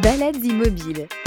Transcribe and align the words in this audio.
Balades 0.00 0.42
immobiles. 0.42 1.21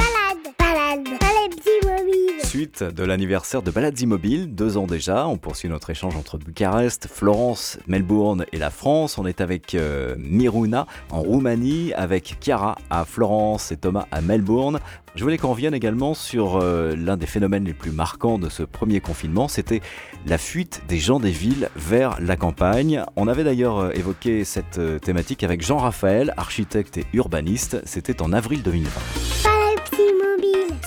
Suite 2.56 2.84
de 2.84 3.04
l'anniversaire 3.04 3.62
de 3.62 3.70
Balades 3.70 4.00
Immobiles, 4.00 4.56
deux 4.56 4.78
ans 4.78 4.88
déjà, 4.88 5.28
on 5.28 5.36
poursuit 5.36 5.68
notre 5.68 5.90
échange 5.90 6.16
entre 6.16 6.38
Bucarest, 6.38 7.10
Florence, 7.12 7.78
Melbourne 7.86 8.46
et 8.54 8.58
la 8.58 8.70
France. 8.70 9.18
On 9.18 9.26
est 9.26 9.42
avec 9.42 9.76
euh, 9.76 10.16
Miruna 10.18 10.88
en 11.12 11.20
Roumanie, 11.20 11.92
avec 11.96 12.38
Chiara 12.40 12.78
à 12.90 13.04
Florence 13.04 13.74
et 13.74 13.76
Thomas 13.76 14.06
à 14.10 14.22
Melbourne. 14.22 14.80
Je 15.16 15.24
voulais 15.24 15.38
qu'on 15.38 15.50
revienne 15.50 15.74
également 15.74 16.14
sur 16.14 16.56
euh, 16.56 16.96
l'un 16.96 17.18
des 17.18 17.26
phénomènes 17.26 17.66
les 17.66 17.74
plus 17.74 17.92
marquants 17.92 18.40
de 18.40 18.48
ce 18.48 18.64
premier 18.64 19.02
confinement, 19.02 19.50
c'était 19.50 19.82
la 20.26 20.38
fuite 20.38 20.84
des 20.88 20.98
gens 20.98 21.20
des 21.20 21.32
villes 21.32 21.68
vers 21.76 22.22
la 22.22 22.38
campagne. 22.38 23.04
On 23.18 23.28
avait 23.28 23.44
d'ailleurs 23.44 23.80
euh, 23.80 23.92
évoqué 23.96 24.46
cette 24.46 24.80
thématique 25.02 25.44
avec 25.44 25.62
Jean-Raphaël, 25.62 26.34
architecte 26.38 27.00
et 27.00 27.06
urbaniste, 27.12 27.82
c'était 27.84 28.22
en 28.22 28.32
avril 28.32 28.64
2020. 28.64 29.55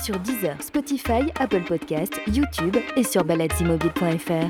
Sur 0.09 0.19
Deezer, 0.21 0.59
Spotify, 0.63 1.31
Apple 1.39 1.63
Podcast, 1.65 2.19
YouTube 2.25 2.75
et 2.95 3.03
sur 3.03 3.23
baladesimmobiles.fr. 3.23 4.49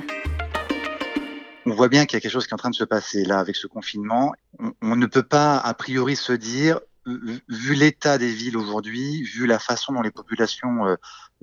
on 1.65 1.71
voit 1.73 1.89
bien 1.89 2.05
qu'il 2.05 2.15
y 2.15 2.17
a 2.17 2.21
quelque 2.21 2.31
chose 2.31 2.47
qui 2.47 2.51
est 2.51 2.53
en 2.53 2.57
train 2.57 2.69
de 2.69 2.75
se 2.75 2.85
passer 2.85 3.25
là 3.25 3.39
avec 3.39 3.57
ce 3.57 3.67
confinement. 3.67 4.31
On, 4.59 4.71
on 4.81 4.95
ne 4.95 5.05
peut 5.05 5.21
pas 5.23 5.57
a 5.57 5.73
priori 5.73 6.15
se 6.15 6.31
dire, 6.31 6.79
vu- 7.05 7.41
vu 7.49 7.73
l'état 7.73 8.17
des 8.17 8.29
villes 8.29 8.55
aujourd'hui, 8.55 9.23
vu 9.23 9.47
la 9.47 9.59
façon 9.59 9.91
dont 9.91 10.01
les 10.01 10.11
populations 10.11 10.85
euh, 10.87 10.95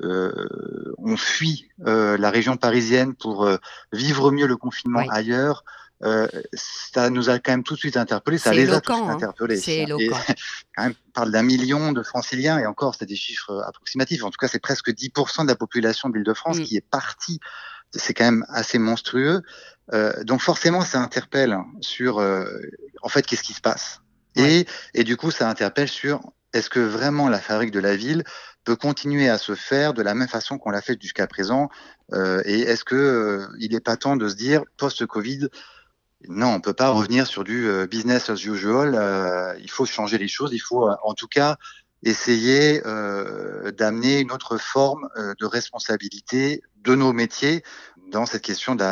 euh, 0.02 0.95
ont 0.97 1.19
fui 1.19 1.69
euh, 1.87 2.17
la 2.17 2.30
région 2.30 2.56
parisienne 2.56 3.14
pour 3.14 3.45
euh, 3.45 3.59
vivre 3.92 4.30
mieux 4.30 4.47
le 4.47 4.56
confinement 4.56 5.01
Oui. 5.01 5.09
ailleurs, 5.11 5.62
euh, 6.05 6.28
ça 6.52 7.09
nous 7.10 7.30
a 7.30 7.38
quand 7.38 7.52
même 7.52 7.62
tout 7.62 7.74
de 7.74 7.78
suite 7.78 7.96
interpellés. 7.96 8.38
Ça 8.38 8.52
les 8.52 8.70
a 8.70 8.80
tout 8.80 8.92
de 8.92 8.96
suite 8.96 9.09
hein. 9.09 9.14
interpellés. 9.14 9.56
C'est 9.56 9.78
éloquent. 9.78 10.19
quand 10.77 10.84
même, 10.84 10.95
on 11.09 11.10
parle 11.12 11.30
d'un 11.30 11.42
million 11.42 11.92
de 11.92 12.02
franciliens 12.02 12.59
et 12.59 12.66
encore, 12.66 12.95
c'est 12.95 13.06
des 13.06 13.16
chiffres 13.16 13.62
approximatifs. 13.66 14.22
En 14.22 14.30
tout 14.30 14.38
cas, 14.38 14.48
c'est 14.48 14.59
presque 14.59 14.91
10% 14.91 15.44
de 15.44 15.48
la 15.48 15.56
population 15.56 16.08
de 16.08 16.16
l'Île-de-France 16.16 16.58
Mm. 16.58 16.62
qui 16.64 16.77
est 16.77 16.86
partie. 16.86 17.41
C'est 17.92 18.14
quand 18.14 18.25
même 18.25 18.44
assez 18.48 18.78
monstrueux. 18.78 19.42
Euh, 19.94 20.25
donc 20.25 20.41
forcément, 20.41 20.83
ça 20.83 21.00
interpelle 21.00 21.56
sur, 21.80 22.19
euh, 22.19 22.44
en 23.03 23.08
fait, 23.08 23.25
qu'est-ce 23.25 23.42
qui 23.42 23.55
se 23.55 23.60
passe. 23.60 24.00
Et, 24.34 24.66
et 24.92 25.05
du 25.05 25.16
coup, 25.16 25.31
ça 25.31 25.48
interpelle 25.48 25.88
sur 25.88 26.20
est-ce 26.53 26.69
que 26.69 26.81
vraiment 26.81 27.28
la 27.28 27.41
fabrique 27.41 27.70
de 27.70 27.81
la 27.81 27.97
ville 27.97 28.22
peut 28.64 28.77
continuer 28.77 29.28
à 29.28 29.38
se 29.38 29.55
faire 29.55 29.94
de 29.94 30.03
la 30.03 30.14
même 30.14 30.28
façon 30.28 30.58
qu'on 30.58 30.70
l'a 30.70 30.83
fait 30.83 31.00
jusqu'à 31.00 31.27
présent? 31.27 31.69
Euh, 32.12 32.42
Et 32.44 32.60
est-ce 32.60 32.84
que 32.84 33.48
il 33.58 33.72
n'est 33.72 33.81
pas 33.81 33.97
temps 33.97 34.16
de 34.16 34.28
se 34.28 34.34
dire 34.34 34.62
post-Covid, 34.77 35.48
non, 36.28 36.48
on 36.55 36.60
peut 36.60 36.72
pas 36.74 36.91
revenir 36.91 37.27
sur 37.27 37.44
du 37.44 37.69
euh, 37.69 37.86
business 37.86 38.30
as 38.30 38.44
usual. 38.44 38.94
euh, 38.94 39.55
il 39.60 39.70
faut 39.70 39.86
changer 39.86 40.19
les 40.19 40.28
choses. 40.28 40.52
Il 40.52 40.58
faut, 40.58 40.88
euh, 40.88 40.94
en 41.02 41.14
tout 41.14 41.28
cas, 41.28 41.56
essayer 42.02 42.83
euh, 42.86 43.70
d'amener 43.72 44.20
une 44.20 44.33
autre 44.33 44.58
forme 44.58 45.08
euh, 45.16 45.34
de 45.41 45.47
responsabilité 45.47 46.62
de 46.83 46.94
nos 46.94 47.12
métiers 47.12 47.62
dans 48.12 48.25
cette 48.25 48.42
question 48.42 48.77
de 48.77 48.84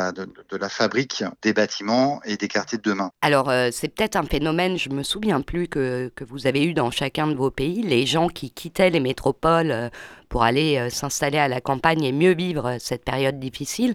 la, 0.57 0.69
fabrique 0.69 1.23
des 1.41 1.53
bâtiments 1.53 2.19
et 2.25 2.35
des 2.35 2.49
quartiers 2.49 2.77
de 2.77 2.83
demain. 2.83 3.11
Alors, 3.21 3.49
euh, 3.49 3.69
c'est 3.71 3.87
peut-être 3.87 4.17
un 4.17 4.25
phénomène, 4.25 4.77
je 4.77 4.89
me 4.89 5.03
souviens 5.03 5.39
plus, 5.39 5.69
que, 5.69 6.11
vous 6.27 6.47
avez 6.47 6.65
eu 6.65 6.73
dans 6.73 6.91
chacun 6.91 7.27
de 7.27 7.33
vos 7.33 7.49
pays, 7.49 7.81
les 7.81 8.05
gens 8.05 8.27
qui 8.27 8.51
quittaient 8.51 8.89
les 8.89 8.99
métropoles 8.99 9.89
pour 10.27 10.43
aller 10.43 10.89
s'installer 10.89 11.37
à 11.37 11.47
la 11.47 11.61
campagne 11.61 12.03
et 12.03 12.11
mieux 12.11 12.35
vivre 12.35 12.75
cette 12.79 13.05
période 13.05 13.39
difficile. 13.39 13.93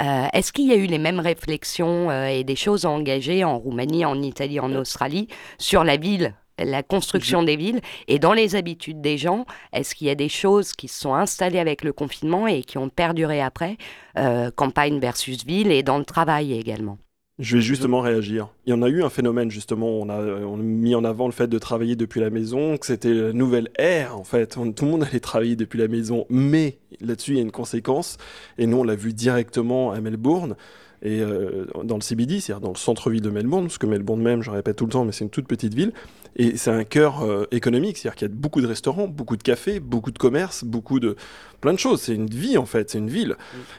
Est-ce 0.00 0.52
qu'il 0.52 0.66
y 0.66 0.72
a 0.72 0.76
eu 0.76 0.86
les 0.86 0.98
mêmes 0.98 1.20
réflexions 1.20 2.10
et 2.10 2.42
des 2.42 2.56
choses 2.56 2.86
engagées 2.86 3.44
en 3.44 3.56
Roumanie, 3.56 4.04
en 4.04 4.20
Italie, 4.20 4.58
en 4.58 4.74
Australie 4.74 5.28
sur 5.58 5.84
la 5.84 5.96
ville 5.96 6.34
la 6.58 6.82
construction 6.82 7.42
des 7.42 7.56
villes. 7.56 7.80
Et 8.08 8.18
dans 8.18 8.32
les 8.32 8.56
habitudes 8.56 9.00
des 9.00 9.18
gens, 9.18 9.46
est-ce 9.72 9.94
qu'il 9.94 10.06
y 10.06 10.10
a 10.10 10.14
des 10.14 10.28
choses 10.28 10.72
qui 10.72 10.88
se 10.88 11.00
sont 11.00 11.14
installées 11.14 11.58
avec 11.58 11.84
le 11.84 11.92
confinement 11.92 12.46
et 12.46 12.62
qui 12.62 12.78
ont 12.78 12.88
perduré 12.88 13.40
après, 13.40 13.76
euh, 14.18 14.50
campagne 14.50 14.98
versus 14.98 15.44
ville 15.44 15.70
et 15.70 15.82
dans 15.82 15.98
le 15.98 16.04
travail 16.04 16.52
également? 16.52 16.98
Je 17.38 17.58
vais 17.58 17.62
justement 17.62 18.00
réagir. 18.00 18.48
Il 18.64 18.70
y 18.70 18.72
en 18.72 18.80
a 18.80 18.88
eu 18.88 19.02
un 19.02 19.10
phénomène, 19.10 19.50
justement, 19.50 19.88
on 19.88 20.08
a, 20.08 20.22
on 20.22 20.54
a 20.54 20.62
mis 20.62 20.94
en 20.94 21.04
avant 21.04 21.26
le 21.26 21.32
fait 21.32 21.48
de 21.48 21.58
travailler 21.58 21.94
depuis 21.94 22.18
la 22.18 22.30
maison, 22.30 22.78
que 22.78 22.86
c'était 22.86 23.12
la 23.12 23.34
nouvelle 23.34 23.68
ère, 23.78 24.16
en 24.18 24.24
fait. 24.24 24.56
On- 24.56 24.72
tout 24.72 24.86
le 24.86 24.92
monde 24.92 25.04
allait 25.04 25.20
travailler 25.20 25.54
depuis 25.54 25.78
la 25.78 25.86
maison, 25.86 26.24
mais 26.30 26.78
là-dessus, 27.02 27.32
il 27.32 27.36
y 27.36 27.40
a 27.40 27.42
une 27.42 27.52
conséquence, 27.52 28.16
et 28.56 28.66
nous, 28.66 28.78
on 28.78 28.84
l'a 28.84 28.94
vu 28.94 29.12
directement 29.12 29.92
à 29.92 30.00
Melbourne, 30.00 30.56
et 31.02 31.20
euh, 31.20 31.66
dans 31.84 31.96
le 31.96 32.00
CBD, 32.00 32.40
c'est-à-dire 32.40 32.62
dans 32.62 32.72
le 32.72 32.78
centre-ville 32.78 33.20
de 33.20 33.28
Melbourne, 33.28 33.64
parce 33.66 33.76
que 33.76 33.84
Melbourne 33.86 34.22
même, 34.22 34.40
je 34.42 34.50
répète 34.50 34.76
tout 34.76 34.86
le 34.86 34.92
temps, 34.92 35.04
mais 35.04 35.12
c'est 35.12 35.24
une 35.24 35.30
toute 35.30 35.46
petite 35.46 35.74
ville, 35.74 35.92
et 36.38 36.58
c'est 36.58 36.70
un 36.70 36.84
cœur 36.84 37.22
euh, 37.22 37.46
économique, 37.50 37.96
c'est-à-dire 37.96 38.16
qu'il 38.16 38.28
y 38.28 38.30
a 38.30 38.34
beaucoup 38.34 38.60
de 38.60 38.66
restaurants, 38.66 39.08
beaucoup 39.08 39.38
de 39.38 39.42
cafés, 39.42 39.80
beaucoup 39.80 40.10
de 40.10 40.18
commerces, 40.18 40.64
beaucoup 40.64 41.00
de... 41.00 41.16
plein 41.62 41.72
de 41.72 41.78
choses. 41.78 42.02
C'est 42.02 42.14
une 42.14 42.26
vie, 42.28 42.58
en 42.58 42.66
fait, 42.66 42.90
c'est 42.90 42.98
une 42.98 43.08
ville. 43.08 43.36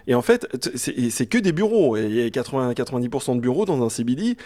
Et 0.08 0.16
en 0.16 0.24
fait, 0.24 0.48
c'est 0.76 1.26
que 1.28 1.38
des 1.38 1.52
bureaux. 1.52 1.98
Et 1.98 2.06
il 2.06 2.16
y 2.16 2.22
a 2.22 2.28
80-90% 2.30 3.36
de 3.36 3.42
bureaux 3.42 3.66
dans 3.66 3.86
un 3.86 3.90
CBD. 3.90 4.38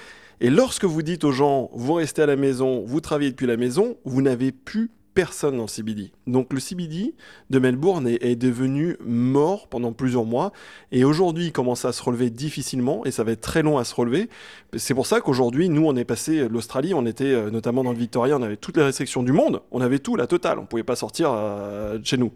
Et 0.41 0.49
lorsque 0.49 0.83
vous 0.83 1.01
dites 1.03 1.23
aux 1.23 1.31
gens, 1.31 1.69
vous 1.73 1.93
restez 1.93 2.21
à 2.21 2.25
la 2.25 2.35
maison, 2.35 2.83
vous 2.85 2.99
travaillez 2.99 3.31
depuis 3.31 3.47
la 3.47 3.57
maison, 3.57 3.95
vous 4.03 4.21
n'avez 4.21 4.51
plus 4.51 4.91
personne 5.13 5.57
dans 5.57 5.63
le 5.63 5.67
CBD. 5.67 6.11
Donc 6.27 6.53
le 6.53 6.59
CBD 6.59 7.15
de 7.49 7.59
Melbourne 7.59 8.07
est, 8.07 8.23
est 8.23 8.35
devenu 8.35 8.97
mort 9.03 9.67
pendant 9.67 9.93
plusieurs 9.93 10.25
mois. 10.25 10.51
Et 10.91 11.03
aujourd'hui, 11.03 11.45
il 11.47 11.51
commence 11.51 11.85
à 11.85 11.91
se 11.91 12.01
relever 12.01 12.29
difficilement. 12.29 13.05
Et 13.05 13.11
ça 13.11 13.23
va 13.23 13.31
être 13.31 13.41
très 13.41 13.61
long 13.61 13.77
à 13.77 13.83
se 13.83 13.93
relever. 13.95 14.29
C'est 14.77 14.93
pour 14.93 15.05
ça 15.05 15.21
qu'aujourd'hui, 15.21 15.69
nous, 15.69 15.85
on 15.85 15.95
est 15.95 16.05
passé 16.05 16.47
l'Australie. 16.47 16.93
On 16.93 17.05
était 17.05 17.25
euh, 17.25 17.49
notamment 17.49 17.83
dans 17.83 17.91
le 17.91 17.97
Victoria. 17.97 18.37
On 18.37 18.41
avait 18.41 18.57
toutes 18.57 18.77
les 18.77 18.83
restrictions 18.83 19.23
du 19.23 19.31
monde. 19.31 19.61
On 19.71 19.81
avait 19.81 19.99
tout, 19.99 20.15
la 20.15 20.27
totale. 20.27 20.59
On 20.59 20.65
pouvait 20.65 20.83
pas 20.83 20.95
sortir 20.95 21.31
euh, 21.33 21.97
de 21.97 22.05
chez 22.05 22.17
nous 22.17 22.31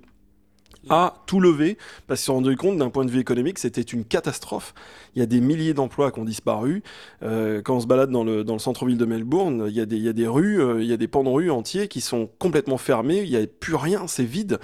a 0.89 1.15
tout 1.25 1.39
levé 1.39 1.77
parce 2.07 2.19
qu'ils 2.19 2.23
se 2.23 2.25
sont 2.27 2.35
rendus 2.35 2.55
compte 2.55 2.77
d'un 2.77 2.89
point 2.89 3.05
de 3.05 3.11
vue 3.11 3.19
économique 3.19 3.59
c'était 3.59 3.81
une 3.81 4.05
catastrophe. 4.05 4.73
Il 5.15 5.19
y 5.19 5.21
a 5.23 5.25
des 5.25 5.41
milliers 5.41 5.73
d'emplois 5.73 6.11
qui 6.11 6.19
ont 6.19 6.25
disparu. 6.25 6.83
Euh, 7.23 7.61
quand 7.61 7.77
on 7.77 7.79
se 7.79 7.87
balade 7.87 8.11
dans 8.11 8.23
le, 8.23 8.43
dans 8.43 8.53
le 8.53 8.59
centre-ville 8.59 8.97
de 8.97 9.05
Melbourne, 9.05 9.65
il 9.67 9.73
y, 9.73 9.81
a 9.81 9.85
des, 9.85 9.97
il 9.97 10.03
y 10.03 10.09
a 10.09 10.13
des 10.13 10.27
rues, 10.27 10.61
euh, 10.61 10.81
il 10.81 10.87
y 10.87 10.93
a 10.93 10.97
des 10.97 11.07
pans 11.07 11.23
de 11.23 11.29
rue 11.29 11.49
entiers 11.49 11.87
qui 11.87 12.01
sont 12.01 12.29
complètement 12.39 12.77
fermés, 12.77 13.21
il 13.23 13.29
n'y 13.29 13.37
a 13.37 13.45
plus 13.47 13.75
rien, 13.75 14.07
c'est 14.07 14.23
vide. 14.23 14.59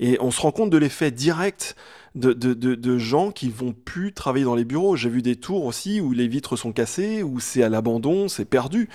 Et 0.00 0.18
on 0.20 0.30
se 0.30 0.40
rend 0.40 0.50
compte 0.50 0.70
de 0.70 0.78
l'effet 0.78 1.10
direct 1.10 1.76
de, 2.14 2.98
gens 2.98 3.30
qui 3.30 3.48
vont 3.48 3.72
plus 3.72 4.12
travailler 4.12 4.44
dans 4.44 4.54
les 4.54 4.64
bureaux. 4.64 4.96
J'ai 4.96 5.08
vu 5.08 5.22
des 5.22 5.36
tours 5.36 5.64
aussi 5.64 6.00
où 6.00 6.12
les 6.12 6.28
vitres 6.28 6.56
sont 6.56 6.72
cassées, 6.72 7.22
où 7.22 7.40
c'est 7.40 7.62
à 7.62 7.68
l'abandon, 7.68 8.28
c'est 8.28 8.44
perdu. 8.44 8.88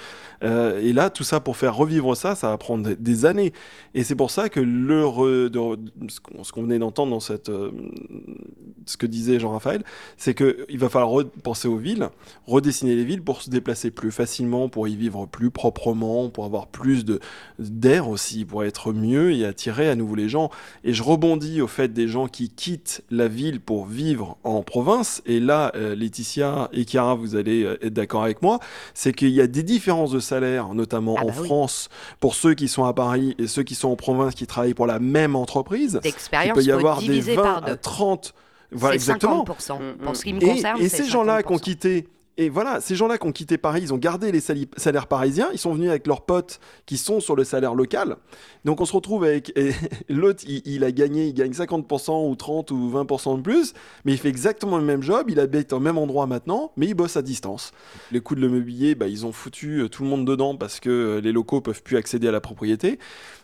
Euh, 0.44 0.79
et 0.81 0.94
là, 0.94 1.09
tout 1.09 1.23
ça 1.23 1.39
pour 1.39 1.57
faire 1.57 1.75
revivre 1.75 2.16
ça, 2.16 2.35
ça 2.35 2.50
va 2.50 2.57
prendre 2.57 2.94
des- 2.94 3.25
années. 3.25 3.51
Et 3.95 4.03
c'est 4.03 4.16
pour 4.16 4.29
ça 4.29 4.47
que 4.47 4.59
le 4.59 5.03
ce 6.07 6.51
qu'on 6.51 6.61
venait 6.61 6.77
d'entendre 6.77 7.11
dans 7.11 7.19
cette, 7.19 7.50
euh, 7.50 7.72
ce 8.85 8.95
que 8.95 9.07
disait 9.07 9.39
Jean-Raphaël, 9.39 9.83
c'est 10.17 10.35
qu'il 10.35 10.77
va 10.77 10.89
falloir 10.89 11.09
repenser 11.09 11.67
aux 11.67 11.77
villes, 11.77 12.09
redessiner 12.45 12.95
les 12.95 13.03
villes 13.03 13.23
pour 13.23 13.41
se 13.41 13.50
déplacer 13.50 13.89
plus 13.89 14.11
facilement, 14.11 14.69
pour 14.69 14.88
y 14.88 14.95
vivre 14.95 15.25
plus 15.25 15.50
proprement, 15.50 16.29
pour 16.29 16.45
avoir 16.45 16.67
plus 16.67 17.06
d'air 17.57 18.07
aussi, 18.07 18.45
pour 18.45 18.63
être 18.63 18.94
mieux 18.94 19.33
et 19.33 19.45
attirer 19.45 19.89
à 19.89 19.95
nouveau 19.95 20.13
les 20.13 20.29
gens. 20.29 20.51
Et 20.83 20.94
je 20.94 21.01
rebondis 21.01 21.61
au 21.61 21.67
fait 21.67 21.91
des 21.91 22.07
gens 22.07 22.27
qui 22.27 22.51
quittent 22.51 23.03
la 23.09 23.28
ville 23.28 23.59
pour 23.59 23.85
vivre 23.85 24.38
en 24.44 24.62
province. 24.63 25.22
Et 25.25 25.40
là, 25.40 25.72
euh, 25.75 25.95
Laetitia 25.95 26.69
et 26.73 26.85
Chiara, 26.85 27.16
vous 27.16 27.35
allez 27.35 27.63
euh, 27.63 27.78
être 27.85 27.94
d'accord 27.94 28.23
avec 28.23 28.41
moi, 28.41 28.59
c'est 28.94 29.13
qu'il 29.13 29.29
y 29.29 29.41
a 29.41 29.47
des 29.47 29.63
différences 29.63 30.12
de 30.12 30.19
salaire, 30.19 30.73
notamment 30.73 31.16
Ah 31.18 31.23
en 31.23 31.28
bah 31.28 31.34
oui. 31.40 31.45
France, 31.47 31.90
pour 32.19 32.35
ceux 32.35 32.53
qui 32.53 32.68
sont 32.68 32.85
à 32.85 32.94
Paris 32.94 33.35
et 33.40 33.47
ceux 33.47 33.63
qui 33.63 33.75
sont 33.75 33.90
en 33.90 33.95
province 33.95 34.35
qui 34.35 34.47
travaillent 34.47 34.73
pour 34.73 34.88
la 34.88 35.00
même 35.00 35.35
entreprise. 35.35 36.00
Il 36.03 36.53
peut 36.53 36.62
y 36.63 36.72
avoir 36.72 37.00
des 37.00 37.07
diviser 37.07 37.35
20 37.35 37.44
par 37.44 37.57
à 37.63 37.69
deux. 37.72 37.78
30. 37.78 38.34
Voilà, 38.72 38.95
exactement. 38.95 39.45
50%. 39.45 39.79
Mm, 39.79 39.97
Pour 40.03 40.16
ce 40.16 40.24
qui 40.24 40.34
me 40.34 40.44
Et, 40.44 40.45
concerne, 40.45 40.81
et 40.81 40.89
c'est 40.89 41.03
ces 41.03 41.09
gens-là 41.09 41.41
qui 41.44 41.51
ont 41.53 41.56
50%. 41.56 41.59
quitté, 41.62 42.07
et 42.38 42.50
voilà, 42.50 42.81
ces 42.81 42.96
gens-là 42.96 43.18
qui 43.18 43.25
ont 43.25 43.31
quitté 43.31 43.58
Paris, 43.58 43.81
ils 43.81 43.94
ont 43.94 43.98
gardé 43.98 44.31
les 44.31 44.40
salaires 44.40 45.08
parisiens, 45.08 45.50
ils 45.53 45.58
sont 45.58 45.74
venus 45.74 45.90
avec 45.90 46.06
leurs 46.06 46.22
potes 46.22 46.59
qui 46.86 46.98
sont 46.98 47.20
sur 47.20 47.36
le 47.36 47.44
salaire 47.44 47.74
local. 47.74 48.18
Donc 48.64 48.80
on 48.80 48.86
se 48.86 48.94
retrouve 48.94 49.24
avec 49.24 49.57
l'autre, 50.10 50.44
il, 50.45 50.84
a 50.84 50.92
gagné, 50.92 51.25
il 51.25 51.34
gagne 51.34 51.51
50% 51.51 52.30
ou 52.30 52.36
30 52.36 52.69
ou 52.72 52.92
20% 52.92 53.38
de 53.38 53.42
plus, 53.42 53.74
mais 54.06 54.12
il 54.13 54.19
fait 54.19 54.30
exactement 54.30 54.78
le 54.78 54.84
même 54.84 55.01
job, 55.01 55.30
il 55.30 55.39
habite 55.39 55.74
au 55.74 55.80
même 55.80 55.98
endroit 55.98 56.28
maintenant, 56.28 56.72
mais 56.78 56.86
il 56.86 56.94
bosse 56.94 57.18
à 57.18 57.24
distance. 57.24 57.72
Les 58.12 58.19
coûts 58.19 58.36
de 58.36 58.42
l'immobilier, 58.42 58.94
bah, 58.94 59.07
ils 59.07 59.25
ont 59.25 59.31
foutu 59.31 59.80
euh, 59.80 59.90
tout 59.90 60.04
le 60.04 60.10
monde 60.10 60.25
dedans 60.25 60.56
parce 60.56 60.80
que 60.80 60.90
euh, 60.90 61.22
les 61.22 61.31
locaux 61.31 61.62
peuvent 61.62 61.81
plus 61.81 61.98
accéder 61.98 62.28
à 62.28 62.31
la 62.31 62.42
propriété. 62.42 63.00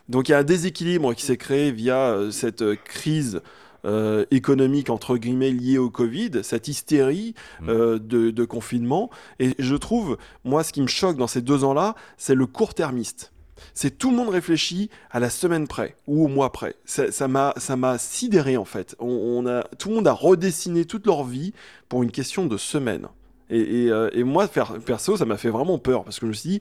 Donc 0.08 0.28
il 0.28 0.32
y 0.32 0.34
a 0.34 0.38
un 0.38 0.44
déséquilibre 0.44 1.14
qui 1.14 1.24
s'est 1.24 1.36
créé 1.36 1.72
via 1.72 1.96
euh, 1.96 2.30
cette 2.30 2.64
crise 2.84 3.40
euh, 3.84 4.24
économique 4.30 4.90
entre 4.90 5.16
guillemets 5.16 5.50
liée 5.50 5.78
au 5.78 5.90
Covid, 5.90 6.30
cette 6.42 6.68
hystérie 6.68 7.34
Mm. 7.60 7.68
euh, 7.68 7.98
de, 7.98 8.30
de 8.30 8.44
confinement. 8.44 9.10
Et 9.38 9.54
je 9.58 9.74
trouve, 9.76 10.16
moi, 10.44 10.64
ce 10.64 10.72
qui 10.72 10.82
me 10.82 10.86
choque 10.86 11.16
dans 11.16 11.26
ces 11.26 11.42
deux 11.42 11.64
ans-là, 11.64 11.94
c'est 12.16 12.34
le 12.34 12.46
court-termiste. 12.46 13.32
C'est 13.72 13.96
tout 13.98 14.10
le 14.10 14.16
monde 14.16 14.28
réfléchit 14.28 14.90
à 15.10 15.20
la 15.20 15.30
semaine 15.30 15.66
près 15.68 15.96
ou 16.06 16.24
au 16.24 16.28
mois 16.28 16.52
près. 16.52 16.74
Ça 16.84 17.28
m'a 17.28 17.54
ça 17.56 17.76
m'a 17.76 17.98
sidéré 17.98 18.56
en 18.56 18.64
fait. 18.64 18.96
On, 18.98 19.06
on 19.08 19.46
a 19.46 19.62
tout 19.78 19.88
le 19.90 19.94
monde 19.96 20.08
a 20.08 20.12
redessiné 20.12 20.84
toute 20.84 21.06
leur 21.06 21.24
vie 21.24 21.52
pour 21.88 22.02
une 22.02 22.10
question 22.10 22.46
de 22.46 22.56
semaine. 22.56 23.06
Et, 23.50 23.84
et, 23.84 23.90
euh, 23.90 24.10
et 24.12 24.24
moi, 24.24 24.48
perso, 24.84 25.16
ça 25.16 25.24
m'a 25.24 25.36
fait 25.36 25.50
vraiment 25.50 25.78
peur 25.78 26.04
parce 26.04 26.18
que 26.18 26.26
je 26.26 26.28
me 26.28 26.34
suis 26.34 26.48
dit, 26.50 26.60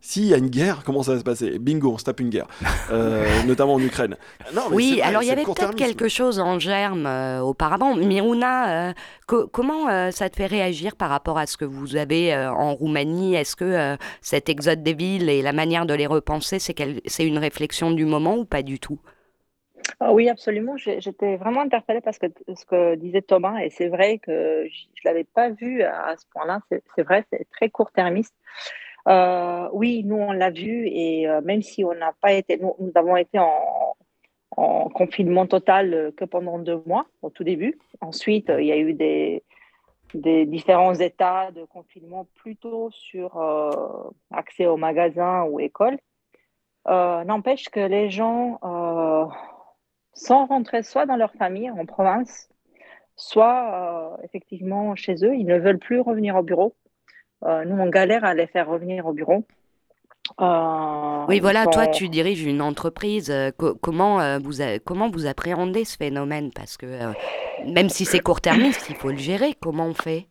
S'il 0.00 0.26
y 0.26 0.34
a 0.34 0.38
une 0.38 0.48
guerre, 0.48 0.82
comment 0.84 1.02
ça 1.02 1.12
va 1.12 1.18
se 1.18 1.24
passer? 1.24 1.58
Bingo, 1.58 1.92
on 1.92 1.98
se 1.98 2.04
tape 2.04 2.20
une 2.20 2.30
guerre, 2.30 2.46
euh, 2.90 3.42
notamment 3.44 3.74
en 3.74 3.80
Ukraine. 3.80 4.16
Non, 4.54 4.62
oui, 4.72 5.00
alors 5.02 5.22
il 5.22 5.26
y 5.26 5.30
avait 5.30 5.44
peut-être 5.44 5.74
quelque 5.74 6.08
chose 6.08 6.38
en 6.38 6.58
germe 6.58 7.06
euh, 7.06 7.40
auparavant. 7.40 7.96
Miruna, 7.96 8.94
comment 9.26 10.10
ça 10.10 10.30
te 10.30 10.36
fait 10.36 10.46
réagir 10.46 10.96
par 10.96 11.10
rapport 11.10 11.38
à 11.38 11.46
ce 11.46 11.56
que 11.56 11.64
vous 11.64 11.96
avez 11.96 12.34
en 12.36 12.74
Roumanie? 12.74 13.34
Est-ce 13.34 13.56
que 13.56 13.96
cet 14.20 14.48
exode 14.48 14.82
des 14.82 14.94
villes 14.94 15.28
et 15.28 15.42
la 15.42 15.52
manière 15.52 15.86
de 15.86 15.94
les 15.94 16.06
repenser, 16.06 16.58
c'est 16.58 17.26
une 17.26 17.38
réflexion 17.38 17.90
du 17.90 18.04
moment 18.04 18.36
ou 18.36 18.44
pas 18.44 18.62
du 18.62 18.78
tout? 18.78 18.98
Ah 20.00 20.12
oui, 20.12 20.28
absolument. 20.28 20.76
J'étais 20.76 21.36
vraiment 21.36 21.62
interpellée 21.62 22.00
parce 22.00 22.18
que 22.18 22.26
ce 22.54 22.64
que 22.64 22.94
disait 22.96 23.22
Thomas, 23.22 23.58
et 23.60 23.70
c'est 23.70 23.88
vrai 23.88 24.18
que 24.18 24.66
je 24.66 24.84
ne 25.04 25.10
l'avais 25.10 25.24
pas 25.24 25.50
vu 25.50 25.82
à 25.82 26.14
ce 26.16 26.24
point-là. 26.32 26.60
C'est 26.94 27.02
vrai, 27.02 27.24
c'est 27.32 27.48
très 27.50 27.70
court-termiste. 27.70 28.34
Euh, 29.08 29.68
oui, 29.72 30.02
nous, 30.04 30.16
on 30.16 30.32
l'a 30.32 30.50
vu, 30.50 30.86
et 30.86 31.28
euh, 31.28 31.40
même 31.42 31.62
si 31.62 31.84
on 31.84 31.94
n'a 31.94 32.12
pas 32.20 32.32
été, 32.32 32.58
nous, 32.58 32.92
avons 32.94 33.16
été 33.16 33.38
en, 33.38 33.94
confinement 34.94 35.46
total 35.46 36.12
que 36.16 36.24
pendant 36.24 36.58
deux 36.58 36.82
mois 36.84 37.06
au 37.22 37.30
tout 37.30 37.44
début. 37.44 37.78
Ensuite, 38.00 38.50
il 38.58 38.64
y 38.64 38.72
a 38.72 38.76
eu 38.76 38.92
des, 38.92 39.44
des 40.14 40.46
différents 40.46 40.94
états 40.94 41.52
de 41.52 41.64
confinement 41.64 42.26
plutôt 42.34 42.90
sur 42.90 43.36
euh, 43.36 43.70
accès 44.32 44.66
aux 44.66 44.76
magasins 44.76 45.44
ou 45.44 45.60
écoles. 45.60 45.98
N'empêche 46.86 47.68
que 47.68 47.80
les 47.80 48.10
gens 48.10 48.58
sans 50.18 50.46
rentrer 50.46 50.82
soit 50.82 51.06
dans 51.06 51.16
leur 51.16 51.32
famille 51.32 51.70
en 51.70 51.86
province, 51.86 52.48
soit 53.16 54.16
euh, 54.16 54.22
effectivement 54.24 54.94
chez 54.96 55.14
eux. 55.24 55.34
Ils 55.34 55.46
ne 55.46 55.58
veulent 55.58 55.78
plus 55.78 56.00
revenir 56.00 56.36
au 56.36 56.42
bureau. 56.42 56.74
Euh, 57.44 57.64
nous, 57.64 57.76
on 57.80 57.88
galère 57.88 58.24
à 58.24 58.34
les 58.34 58.46
faire 58.46 58.68
revenir 58.68 59.06
au 59.06 59.12
bureau. 59.12 59.44
Euh, 60.40 61.24
oui, 61.28 61.40
voilà, 61.40 61.66
toi, 61.66 61.86
tu 61.86 62.08
diriges 62.08 62.44
une 62.44 62.60
entreprise. 62.60 63.32
comment, 63.80 64.38
vous 64.38 64.62
comment 64.84 65.10
vous 65.10 65.26
appréhendez 65.26 65.84
ce 65.84 65.96
phénomène? 65.96 66.50
Parce 66.54 66.76
que 66.76 66.86
même 67.66 67.88
si 67.88 68.04
c'est 68.04 68.20
court-termiste, 68.20 68.86
il 68.90 68.96
faut 68.96 69.10
le 69.10 69.16
gérer. 69.16 69.54
Comment 69.60 69.86
on 69.86 69.94
fait? 69.94 70.26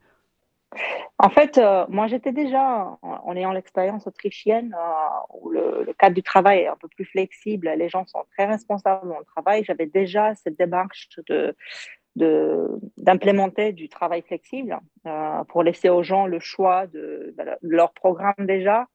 En 1.19 1.29
fait, 1.29 1.57
euh, 1.57 1.85
moi, 1.89 2.05
j'étais 2.07 2.31
déjà, 2.31 2.95
en 3.01 3.35
ayant 3.35 3.51
l'expérience 3.51 4.05
autrichienne, 4.05 4.75
euh, 4.77 5.37
où 5.39 5.49
le, 5.49 5.93
cadre 5.97 6.13
du 6.13 6.21
travail 6.21 6.59
est 6.59 6.67
un 6.67 6.75
peu 6.75 6.87
plus 6.87 7.05
flexible, 7.05 7.71
les 7.75 7.89
gens 7.89 8.05
sont 8.05 8.23
très 8.35 8.45
responsables 8.45 9.09
dans 9.09 9.17
le 9.17 9.25
travail. 9.25 9.63
J'avais 9.63 9.87
déjà 9.87 10.35
cette 10.35 10.59
démarche 10.59 11.09
de 11.27 11.55
d'implémenter 12.97 13.73
du 13.73 13.89
travail 13.89 14.21
flexible 14.21 14.79
euh, 15.05 15.43
pour 15.45 15.63
laisser 15.63 15.89
aux 15.89 16.03
gens 16.03 16.25
le 16.25 16.39
choix 16.39 16.87
de, 16.87 17.35
leur 17.61 17.93
programme 17.93 18.33
déjà, 18.39 18.87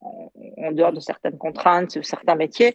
en, 0.00 0.30
dehors 0.72 0.92
de 0.92 1.00
certaines 1.00 1.36
contraintes 1.36 1.90
sur 1.90 2.04
certains 2.04 2.34
métiers, 2.34 2.74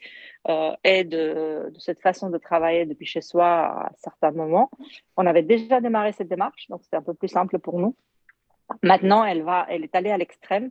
et 0.84 1.04
de, 1.04 1.72
de, 1.74 1.80
cette 1.80 2.00
façon 2.00 2.30
de 2.30 2.38
travailler 2.38 2.86
depuis 2.86 3.07
chez 3.07 3.22
soi 3.22 3.48
à 3.48 3.92
certains 3.98 4.31
moments. 4.31 4.69
On 5.18 5.25
avait 5.25 5.42
déjà 5.42 5.81
démarré 5.81 6.12
cette 6.12 6.28
démarche, 6.28 6.68
donc 6.69 6.84
c'était 6.84 6.98
un 6.98 7.02
peu 7.02 7.16
plus 7.16 7.30
simple 7.30 7.57
pour 7.57 7.80
nous. 7.80 7.96
Maintenant, 8.84 9.24
elle, 9.24 9.44
va, 9.44 9.66
elle 9.69 9.84
est 9.84 9.96
allée 9.96 10.12
à 10.12 10.18
l'extrême. 10.18 10.69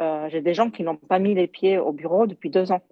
Euh, 0.00 0.28
j'ai 0.30 0.40
des 0.40 0.54
gens 0.54 0.70
qui 0.70 0.82
n'ont 0.82 0.96
pas 0.96 1.18
mis 1.18 1.34
les 1.34 1.46
pieds 1.46 1.78
au 1.78 1.92
bureau 1.92 2.26
depuis 2.26 2.50
deux 2.50 2.72
ans. 2.72 2.82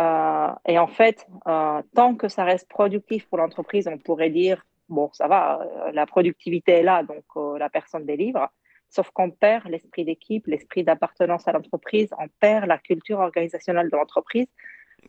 Euh, 0.00 0.52
et 0.66 0.78
en 0.78 0.88
fait, 0.88 1.26
euh, 1.46 1.82
tant 1.94 2.16
que 2.16 2.28
ça 2.28 2.44
reste 2.44 2.68
productif 2.68 3.28
pour 3.28 3.38
l'entreprise, 3.38 3.86
on 3.86 3.98
pourrait 3.98 4.30
dire, 4.30 4.66
bon, 4.94 5.10
ça 5.12 5.28
va, 5.28 5.66
la 5.92 6.06
productivité 6.06 6.72
est 6.72 6.82
là, 6.82 7.02
donc 7.02 7.24
la 7.58 7.68
personne 7.68 8.06
délivre. 8.06 8.48
Sauf 8.88 9.10
qu'on 9.10 9.30
perd 9.30 9.66
l'esprit 9.68 10.04
d'équipe, 10.04 10.46
l'esprit 10.46 10.84
d'appartenance 10.84 11.48
à 11.48 11.52
l'entreprise, 11.52 12.10
on 12.18 12.28
perd 12.40 12.66
la 12.66 12.78
culture 12.78 13.18
organisationnelle 13.18 13.90
de 13.90 13.96
l'entreprise, 13.96 14.46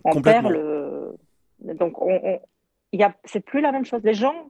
on 0.03 0.21
perd 0.21 0.47
le. 0.47 1.15
Donc, 1.59 2.01
on, 2.01 2.19
on 2.23 2.41
c'est 3.25 3.41
plus 3.41 3.61
la 3.61 3.71
même 3.71 3.85
chose. 3.85 4.01
Les 4.03 4.13
gens 4.13 4.49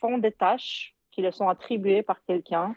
font 0.00 0.18
des 0.18 0.32
tâches 0.32 0.94
qui 1.10 1.22
leur 1.22 1.34
sont 1.34 1.48
attribuées 1.48 2.02
par 2.02 2.24
quelqu'un 2.24 2.74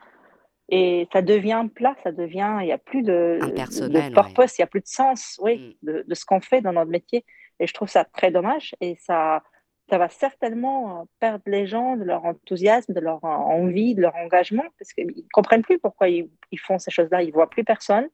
et 0.70 1.08
ça 1.14 1.22
devient 1.22 1.68
plat, 1.74 1.96
ça 2.04 2.12
devient, 2.12 2.58
il 2.62 2.66
n'y 2.66 2.72
a 2.72 2.78
plus 2.78 3.04
de, 3.04 3.40
de 3.42 4.14
purpose, 4.14 4.58
il 4.58 4.62
n'y 4.62 4.64
a 4.64 4.68
plus 4.68 4.82
de 4.82 4.88
sens, 4.88 5.40
oui, 5.42 5.78
mm. 5.82 5.86
de, 5.86 6.06
de, 6.08 6.16
ce 6.16 6.26
qu'on 6.26 6.42
fait 6.42 6.62
dans 6.62 6.74
notre 6.74 6.92
métier. 6.92 7.24
Et 7.60 7.68
je 7.68 7.74
trouve 7.74 7.88
ça 7.88 8.04
très 8.04 8.32
dommage 8.32 8.76
et 8.82 8.96
ça, 9.00 9.44
ça 9.90 9.98
va 9.98 10.10
certainement 10.10 11.08
perdre 11.20 11.44
les 11.46 11.68
gens 11.68 11.96
de 11.96 12.04
leur 12.04 12.26
enthousiasme, 12.26 12.94
de 12.94 13.00
leur 13.00 13.24
envie, 13.24 13.94
de 13.96 14.02
leur 14.02 14.16
engagement, 14.16 14.66
parce 14.80 14.94
qu'ils 14.94 15.08
ne 15.08 15.22
comprennent 15.32 15.62
plus 15.62 15.80
pourquoi 15.80 16.10
ils, 16.10 16.30
ils 16.52 16.60
font 16.60 16.80
ces 16.80 16.92
choses-là, 16.92 17.22
ils 17.22 17.28
ne 17.28 17.34
voient 17.34 17.50
plus 17.50 17.64
personne. 17.64 18.08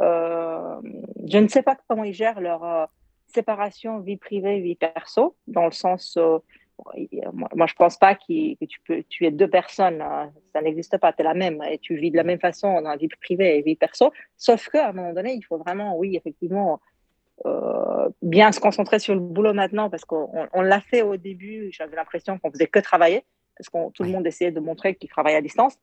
Euh, 0.00 0.80
je 1.26 1.38
ne 1.38 1.48
sais 1.48 1.62
pas 1.62 1.76
comment 1.88 2.04
ils 2.04 2.14
gèrent 2.14 2.40
leur 2.40 2.64
euh, 2.64 2.86
séparation 3.26 4.00
vie 4.00 4.16
privée, 4.16 4.60
vie 4.60 4.76
perso, 4.76 5.36
dans 5.46 5.66
le 5.66 5.72
sens... 5.72 6.16
Euh, 6.16 6.38
moi, 7.54 7.66
je 7.66 7.74
pense 7.74 7.96
pas 7.96 8.16
que 8.16 8.64
tu 8.64 8.80
peux 8.84 9.04
tuer 9.04 9.30
deux 9.30 9.48
personnes. 9.48 10.00
Hein. 10.00 10.32
Ça 10.52 10.62
n'existe 10.62 10.98
pas. 10.98 11.12
Tu 11.12 11.20
es 11.20 11.24
la 11.24 11.34
même 11.34 11.62
et 11.62 11.78
tu 11.78 11.94
vis 11.94 12.10
de 12.10 12.16
la 12.16 12.24
même 12.24 12.40
façon 12.40 12.80
dans 12.80 12.90
la 12.90 12.96
vie 12.96 13.08
privée 13.20 13.58
et 13.58 13.62
vie 13.62 13.76
perso. 13.76 14.10
Sauf 14.36 14.68
qu'à 14.68 14.88
un 14.88 14.92
moment 14.92 15.12
donné, 15.12 15.34
il 15.34 15.42
faut 15.42 15.58
vraiment, 15.58 15.96
oui, 15.96 16.16
effectivement, 16.16 16.80
euh, 17.46 18.08
bien 18.22 18.52
se 18.52 18.60
concentrer 18.60 18.98
sur 18.98 19.14
le 19.14 19.20
boulot 19.20 19.52
maintenant 19.52 19.90
parce 19.90 20.04
qu'on 20.04 20.48
l'a 20.54 20.80
fait 20.80 21.02
au 21.02 21.16
début. 21.16 21.70
J'avais 21.72 21.96
l'impression 21.96 22.38
qu'on 22.38 22.50
faisait 22.50 22.66
que 22.66 22.78
travailler 22.78 23.24
parce 23.56 23.68
que 23.68 23.92
tout 23.92 24.02
le 24.02 24.10
monde 24.10 24.26
essayait 24.26 24.52
de 24.52 24.60
montrer 24.60 24.94
qu'il 24.94 25.08
travaillait 25.08 25.38
à 25.38 25.42
distance. 25.42 25.76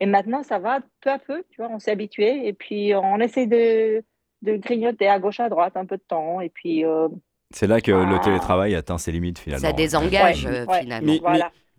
Et 0.00 0.06
maintenant, 0.06 0.42
ça 0.42 0.58
va 0.58 0.80
peu 1.00 1.10
à 1.10 1.18
peu. 1.18 1.44
Tu 1.50 1.60
vois, 1.60 1.70
on 1.70 1.78
s'est 1.78 1.90
habitué 1.90 2.46
et 2.46 2.52
puis 2.52 2.94
on 2.94 3.18
essaie 3.18 3.46
de, 3.46 4.04
de 4.42 4.56
grignoter 4.56 5.08
à 5.08 5.18
gauche 5.18 5.40
à 5.40 5.48
droite 5.48 5.76
un 5.76 5.86
peu 5.86 5.96
de 5.96 6.04
temps 6.06 6.40
et 6.40 6.48
puis. 6.48 6.84
Euh, 6.84 7.08
c'est 7.50 7.66
là 7.66 7.80
que 7.80 7.90
le 7.90 8.16
ah. 8.16 8.20
télétravail 8.22 8.74
atteint 8.74 8.98
ses 8.98 9.12
limites 9.12 9.38
finalement. 9.38 9.66
Ça 9.66 9.72
désengage 9.72 10.46
euh, 10.46 10.66
finalement. 10.80 11.14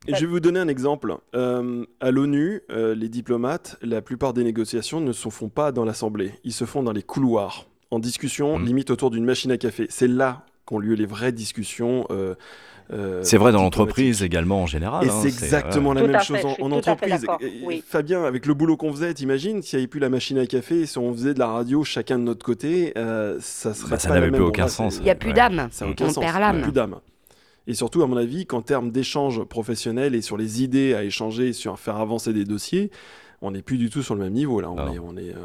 je 0.07 0.13
vais 0.13 0.25
vous 0.25 0.39
donner 0.39 0.59
un 0.59 0.67
exemple. 0.67 1.15
Euh, 1.35 1.85
à 1.99 2.11
l'ONU, 2.11 2.61
euh, 2.71 2.95
les 2.95 3.07
diplomates, 3.07 3.77
la 3.81 4.01
plupart 4.01 4.33
des 4.33 4.43
négociations 4.43 4.99
ne 4.99 5.11
se 5.11 5.29
font 5.29 5.49
pas 5.49 5.71
dans 5.71 5.85
l'Assemblée. 5.85 6.33
Ils 6.43 6.53
se 6.53 6.65
font 6.65 6.81
dans 6.81 6.91
les 6.91 7.03
couloirs, 7.03 7.67
en 7.91 7.99
discussion, 7.99 8.59
mm. 8.59 8.65
limite 8.65 8.91
autour 8.91 9.11
d'une 9.11 9.25
machine 9.25 9.51
à 9.51 9.57
café. 9.57 9.87
C'est 9.89 10.07
là 10.07 10.45
qu'ont 10.65 10.79
lieu 10.79 10.93
les 10.93 11.05
vraies 11.05 11.31
discussions. 11.31 12.07
c'est 13.21 13.37
vrai 13.37 13.51
dans 13.51 13.63
l'entreprise 13.63 14.23
également 14.23 14.63
en 14.63 14.67
général. 14.67 15.05
Et 15.05 15.09
hein, 15.09 15.19
c'est 15.21 15.27
exactement 15.27 15.93
la 15.93 16.05
même 16.05 16.21
chose 16.21 16.39
en, 16.59 16.71
entreprise. 16.71 17.25
Fabien, 17.87 18.23
avec 18.23 18.45
le 18.45 18.53
boulot 18.53 18.77
qu'on 18.77 18.91
faisait, 18.91 19.13
t'imagines, 19.13 19.61
s'il 19.61 19.77
n'y 19.77 19.83
avait 19.83 19.87
plus 19.87 19.99
la 19.99 20.09
machine 20.09 20.37
à 20.37 20.45
café, 20.45 20.85
si 20.85 20.97
on 20.97 21.11
faisait 21.13 21.33
de 21.33 21.39
la 21.39 21.47
radio 21.47 21.83
chacun 21.83 22.19
de 22.19 22.23
notre 22.23 22.45
côté, 22.45 22.93
ça 22.95 23.73
serait 23.73 23.91
bah, 23.91 23.99
ça 23.99 24.09
n'avait 24.09 24.31
plus 24.31 24.43
aucun 24.43 24.67
sens. 24.67 24.97
Il 24.97 25.03
n'y 25.03 25.09
a 25.09 25.15
plus 25.15 25.33
d'âme. 25.33 25.69
Ça 25.71 25.85
n'a 25.85 25.91
aucun 25.91 26.09
sens. 26.09 26.17
Il 26.17 26.27
n'y 26.27 26.27
a 26.27 26.53
plus 26.53 26.71
d'âme. 26.71 26.99
Et 27.69 27.75
surtout, 27.75 28.01
à 28.01 28.07
mon 28.07 28.17
avis, 28.17 28.47
qu'en 28.47 28.63
termes 28.63 28.89
d'échanges 28.89 29.43
professionnels 29.43 30.15
et 30.15 30.23
sur 30.23 30.37
les 30.37 30.63
idées 30.63 30.95
à 30.95 31.03
échanger, 31.03 31.53
sur 31.53 31.77
faire 31.77 31.97
avancer 31.97 32.33
des 32.33 32.43
dossiers, 32.43 32.89
on 33.43 33.51
n'est 33.51 33.61
plus 33.61 33.77
du 33.77 33.91
tout 33.91 34.01
sur 34.01 34.15
le 34.15 34.21
même 34.21 34.33
niveau 34.33 34.59
là. 34.59 34.71
On 34.71 34.91
est, 34.91 34.97
on 34.97 35.15
est, 35.15 35.35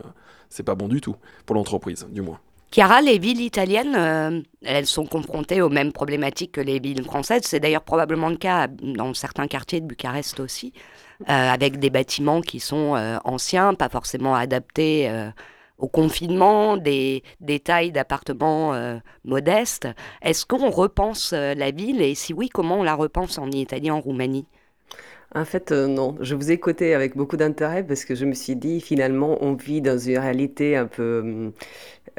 c'est 0.55 0.63
pas 0.63 0.77
bon 0.77 0.87
du 0.89 1.01
tout 1.01 1.17
pour 1.47 1.57
l'entreprise, 1.57 2.07
du 2.11 2.23
moins. 2.23 2.39
Chiara, 2.71 3.01
les 3.01 3.19
villes 3.19 3.41
italiennes, 3.41 3.95
euh, 3.97 4.41
elles 4.63 4.87
sont 4.87 5.05
confrontées 5.05 5.61
aux 5.63 5.69
mêmes 5.69 5.93
problématiques 5.93 6.53
que 6.53 6.61
les 6.61 6.79
villes 6.79 7.05
françaises. 7.05 7.43
C'est 7.45 7.61
d'ailleurs 7.61 7.83
probablement 7.83 8.29
le 8.29 8.37
cas 8.37 8.69
dans 8.69 9.15
certains 9.15 9.49
quartiers 9.49 9.81
de 9.81 9.87
Bucarest 9.87 10.39
aussi, 10.41 10.73
euh, 11.23 11.27
avec 11.29 11.79
des 11.79 11.91
bâtiments 11.91 12.41
qui 12.41 12.61
sont 12.61 12.95
euh, 12.95 13.19
anciens, 13.25 13.75
pas 13.75 13.89
forcément 13.89 14.35
adaptés 14.35 15.11
au 15.79 15.89
confinement, 15.89 16.77
des, 16.77 17.25
des 17.41 17.59
tailles 17.59 17.91
d'appartements 17.91 19.01
modestes. 19.25 19.89
Est-ce 20.23 20.47
qu'on 20.47 20.71
repense 20.71 21.33
la 21.33 21.71
ville? 21.73 22.01
Et 22.01 22.15
si 22.15 22.33
oui, 22.33 22.49
comment 22.49 22.79
on 22.79 22.85
la 22.85 22.95
repense 22.95 23.39
en 23.39 23.51
Italie, 23.51 23.91
en 23.91 24.01
Roumanie? 24.01 24.47
En 25.35 25.45
fait, 25.45 25.73
euh, 25.73 25.87
non. 25.87 26.17
Je 26.21 26.35
vous 26.35 26.51
ai 26.51 26.55
écouté 26.55 26.95
avec 26.95 27.17
beaucoup 27.17 27.37
d'intérêt 27.37 27.83
parce 27.85 28.05
que 28.05 28.15
je 28.15 28.25
me 28.25 28.35
suis 28.35 28.57
dit, 28.57 28.81
finalement, 28.81 29.39
on 29.41 29.55
vit 29.55 29.81
dans 29.81 29.99
une 29.99 30.19
réalité 30.19 30.77
un 30.77 30.87
peu 30.87 31.53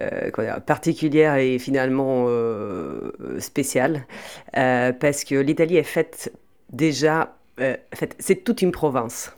euh, 0.01 0.59
particulière 0.65 1.35
et 1.35 1.57
finalement 1.59 2.25
euh, 2.27 3.11
spéciale 3.39 4.05
parce 4.53 5.23
que 5.23 5.35
l'Italie 5.35 5.77
est 5.77 5.83
faite 5.83 6.33
déjà, 6.71 7.35
en 7.59 7.75
fait, 7.93 8.15
c'est 8.19 8.43
toute 8.43 8.61
une 8.61 8.71
province. 8.71 9.31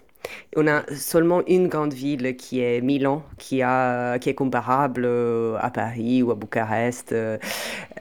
On 0.56 0.68
a 0.68 0.84
seulement 0.96 1.44
une 1.48 1.68
grande 1.68 1.94
ville 1.94 2.36
qui 2.36 2.62
est 2.62 2.82
Milan, 2.82 3.22
qui, 3.38 3.62
a, 3.62 4.18
qui 4.18 4.30
est 4.30 4.34
comparable 4.34 5.04
euh, 5.06 5.56
à 5.60 5.70
Paris 5.70 6.24
ou 6.24 6.32
à 6.32 6.36
Bucarest. 6.36 7.12
Euh, 7.12 7.38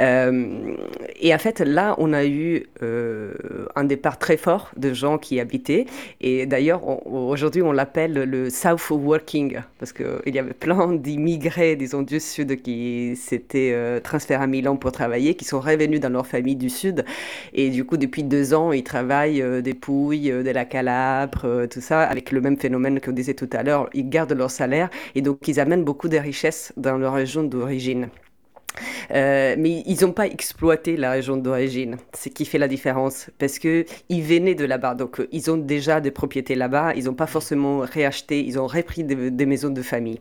euh, 0.01 0.75
et 1.21 1.35
en 1.35 1.39
fait, 1.39 1.61
là, 1.61 1.95
on 1.99 2.13
a 2.13 2.25
eu 2.25 2.67
un 2.81 3.85
départ 3.85 4.19
très 4.19 4.37
fort 4.37 4.71
de 4.77 4.93
gens 4.95 5.19
qui 5.19 5.41
habitaient. 5.41 5.87
Et 6.21 6.47
d'ailleurs, 6.47 6.83
aujourd'hui, 7.07 7.63
on 7.63 7.73
l'appelle 7.73 8.15
le 8.15 8.49
South 8.49 8.91
Working, 8.91 9.61
parce 9.79 9.93
qu'il 9.93 10.35
y 10.35 10.39
avait 10.39 10.55
plein 10.55 10.95
d'immigrés, 10.95 11.77
disons, 11.77 12.03
du 12.03 12.21
Sud 12.21 12.63
qui 12.63 13.17
s'étaient 13.17 14.01
transférés 14.03 14.45
à 14.45 14.47
Milan 14.47 14.77
pour 14.77 14.93
travailler, 14.93 15.35
qui 15.35 15.45
sont 15.45 15.61
revenus 15.61 16.01
dans 16.01 16.11
leur 16.11 16.27
famille 16.27 16.57
du 16.57 16.71
Sud. 16.71 17.05
Et 17.53 17.71
du 17.71 17.85
coup, 17.85 17.97
depuis 17.97 18.23
deux 18.23 18.55
ans, 18.55 18.73
ils 18.73 18.85
travaillent 18.85 19.63
des 19.63 19.75
Pouilles, 19.75 20.31
de 20.31 20.51
la 20.51 20.65
Calabre, 20.65 21.67
tout 21.67 21.81
ça 21.81 22.06
avec 22.07 22.33
le 22.33 22.41
même 22.41 22.59
phénomène 22.59 23.01
que 23.01 23.07
vous 23.07 23.17
disait 23.17 23.35
tout 23.35 23.51
à 23.53 23.63
l'heure, 23.63 23.89
ils 23.95 24.09
gardent 24.09 24.33
leur 24.33 24.51
salaire 24.51 24.91
et 25.15 25.23
donc 25.23 25.47
ils 25.49 25.61
amènent 25.61 25.85
beaucoup 25.85 26.09
de 26.09 26.17
richesses 26.17 26.73
dans 26.77 26.97
leur 26.99 27.15
région 27.15 27.43
d'origine. 27.43 28.09
Euh, 29.11 29.55
mais 29.59 29.83
ils 29.87 30.03
n'ont 30.03 30.13
pas 30.13 30.27
exploité 30.27 30.97
la 30.97 31.11
région 31.11 31.37
d'origine, 31.37 31.97
ce 32.15 32.29
qui 32.29 32.45
fait 32.45 32.59
la 32.59 32.69
différence, 32.69 33.31
parce 33.39 33.59
qu'ils 33.59 33.85
venaient 34.11 34.55
de 34.55 34.65
là-bas, 34.65 34.95
donc 34.95 35.21
euh, 35.21 35.29
ils 35.33 35.51
ont 35.51 35.57
déjà 35.57 36.01
des 36.01 36.11
propriétés 36.11 36.55
là-bas, 36.55 36.93
ils 36.95 37.05
n'ont 37.05 37.15
pas 37.15 37.27
forcément 37.27 37.79
réacheté, 37.79 38.45
ils 38.45 38.59
ont 38.59 38.67
repris 38.67 39.05
des, 39.05 39.47
maisons 39.47 39.71
de 39.71 39.83
famille. 39.83 40.21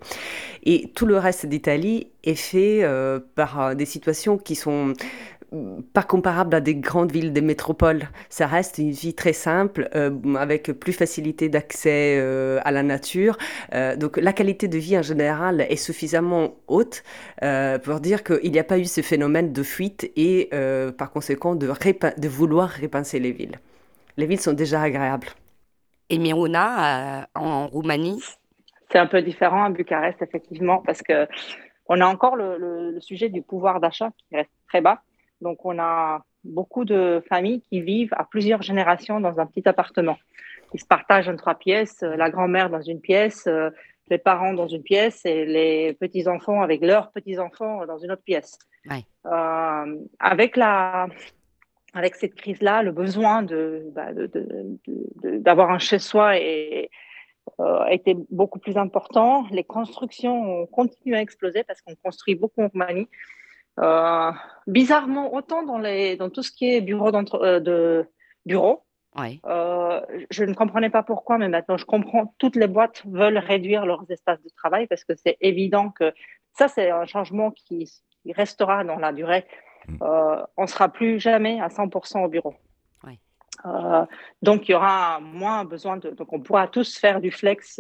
Et 0.63 0.91
tout 0.95 1.05
le 1.05 1.17
reste 1.17 1.45
d'Italie 1.45 2.07
est 2.23 2.35
fait 2.35 2.83
euh, 2.83 3.19
par 3.35 3.75
des 3.75 3.85
situations 3.85 4.37
qui 4.37 4.55
sont 4.55 4.93
pas 5.93 6.03
comparable 6.03 6.55
à 6.55 6.61
des 6.61 6.75
grandes 6.75 7.11
villes, 7.11 7.33
des 7.33 7.41
métropoles. 7.41 8.09
Ça 8.29 8.47
reste 8.47 8.77
une 8.77 8.91
vie 8.91 9.13
très 9.13 9.33
simple, 9.33 9.89
euh, 9.95 10.35
avec 10.35 10.71
plus 10.73 10.93
facilité 10.93 11.49
d'accès 11.49 12.17
euh, 12.17 12.59
à 12.63 12.71
la 12.71 12.83
nature. 12.83 13.37
Euh, 13.73 13.95
donc 13.95 14.17
la 14.17 14.33
qualité 14.33 14.67
de 14.67 14.77
vie 14.77 14.97
en 14.97 15.01
général 15.01 15.61
est 15.61 15.75
suffisamment 15.75 16.55
haute 16.67 17.03
pour 17.83 17.99
dire 17.99 18.23
qu'il 18.23 18.51
n'y 18.51 18.59
a 18.59 18.63
pas 18.63 18.79
eu 18.79 18.85
ce 18.85 19.01
phénomène 19.01 19.53
de 19.53 19.63
fuite 19.63 20.11
et 20.15 20.49
par 20.97 21.11
conséquent 21.11 21.55
de, 21.55 21.67
de 21.67 22.27
vouloir 22.27 22.69
repincer 22.81 23.19
les 23.19 23.31
villes. 23.31 23.59
Les 24.17 24.25
villes 24.25 24.39
sont 24.39 24.53
déjà 24.53 24.81
agréables. 24.81 25.27
Et 26.09 26.17
Miruna, 26.17 27.27
en 27.35 27.67
Roumanie? 27.67 28.23
C'est 28.91 28.99
un 28.99 29.07
peu 29.07 29.21
différent 29.21 29.65
à 29.65 29.69
Bucarest, 29.69 30.21
effectivement, 30.21 30.79
parce 30.85 31.01
que 31.01 31.27
on 31.87 32.01
a 32.01 32.05
encore 32.05 32.35
le 32.35 32.97
sujet 32.99 33.29
du 33.29 33.41
pouvoir 33.41 33.79
d'achat 33.79 34.09
qui 34.17 34.35
reste 34.35 34.51
très 34.67 34.81
bas. 34.81 35.01
Donc, 35.41 35.65
on 35.65 35.79
a 35.79 36.23
beaucoup 36.43 36.85
de 36.85 37.23
familles 37.27 37.61
qui 37.61 37.81
vivent 37.81 38.13
à 38.15 38.23
plusieurs 38.23 38.61
générations 38.61 39.19
dans 39.19 39.39
un 39.39 39.45
petit 39.45 39.67
appartement. 39.67 40.17
Ils 40.73 40.79
se 40.79 40.85
partagent 40.85 41.29
en 41.29 41.35
trois 41.35 41.55
pièces, 41.55 42.03
euh, 42.03 42.15
la 42.15 42.29
grand-mère 42.29 42.69
dans 42.69 42.81
une 42.81 42.99
pièce, 42.99 43.47
euh, 43.47 43.69
les 44.09 44.17
parents 44.17 44.53
dans 44.53 44.67
une 44.67 44.83
pièce 44.83 45.25
et 45.25 45.45
les 45.45 45.93
petits-enfants 45.93 46.61
avec 46.61 46.81
leurs 46.81 47.11
petits-enfants 47.11 47.85
dans 47.85 47.97
une 47.97 48.11
autre 48.11 48.23
pièce. 48.23 48.59
Euh, 49.25 49.95
avec, 50.19 50.57
la, 50.57 51.07
avec 51.93 52.15
cette 52.15 52.35
crise-là, 52.35 52.83
le 52.83 52.91
besoin 52.91 53.41
bah, 53.43 54.09
d'avoir 55.23 55.71
un 55.71 55.79
chez-soi 55.79 56.37
est, 56.37 56.89
été 57.89 58.15
beaucoup 58.29 58.59
plus 58.59 58.77
important. 58.77 59.45
Les 59.51 59.63
constructions 59.63 60.61
ont 60.61 60.65
continué 60.67 61.17
à 61.17 61.21
exploser 61.21 61.63
parce 61.63 61.81
qu'on 61.81 61.95
construit 61.95 62.35
beaucoup 62.35 62.61
en 62.61 62.67
Roumanie. 62.67 63.07
Euh, 63.79 64.31
bizarrement, 64.67 65.33
autant 65.33 65.63
dans, 65.63 65.77
les, 65.77 66.15
dans 66.15 66.29
tout 66.29 66.43
ce 66.43 66.51
qui 66.51 66.73
est 66.73 66.81
bureau 66.81 67.11
euh, 67.13 67.59
de 67.59 68.09
bureau, 68.45 68.83
euh, 69.45 70.01
je 70.29 70.43
ne 70.43 70.53
comprenais 70.53 70.89
pas 70.89 71.03
pourquoi, 71.03 71.37
mais 71.37 71.47
maintenant 71.47 71.77
je 71.77 71.85
comprends. 71.85 72.33
Toutes 72.37 72.55
les 72.55 72.67
boîtes 72.67 73.03
veulent 73.05 73.37
réduire 73.37 73.85
leurs 73.85 74.09
espaces 74.09 74.41
de 74.43 74.49
travail 74.49 74.87
parce 74.87 75.03
que 75.03 75.13
c'est 75.15 75.37
évident 75.41 75.89
que 75.89 76.13
ça, 76.53 76.67
c'est 76.67 76.89
un 76.89 77.05
changement 77.05 77.51
qui, 77.51 77.89
restera 78.33 78.83
dans 78.83 78.97
la 78.97 79.13
durée. 79.13 79.45
Mm. 79.87 79.97
on 80.57 80.63
ne 80.63 80.67
sera 80.67 80.89
plus 80.89 81.19
jamais 81.19 81.61
à 81.61 81.67
100% 81.67 82.25
au 82.25 82.27
bureau. 82.27 82.55
donc, 84.41 84.67
il 84.67 84.71
y 84.71 84.75
aura 84.75 85.19
moins 85.19 85.63
besoin 85.63 85.97
de. 85.97 86.09
Donc, 86.09 86.33
on 86.33 86.39
pourra 86.39 86.67
tous 86.67 86.97
faire 86.97 87.21
du 87.21 87.29
flex 87.29 87.79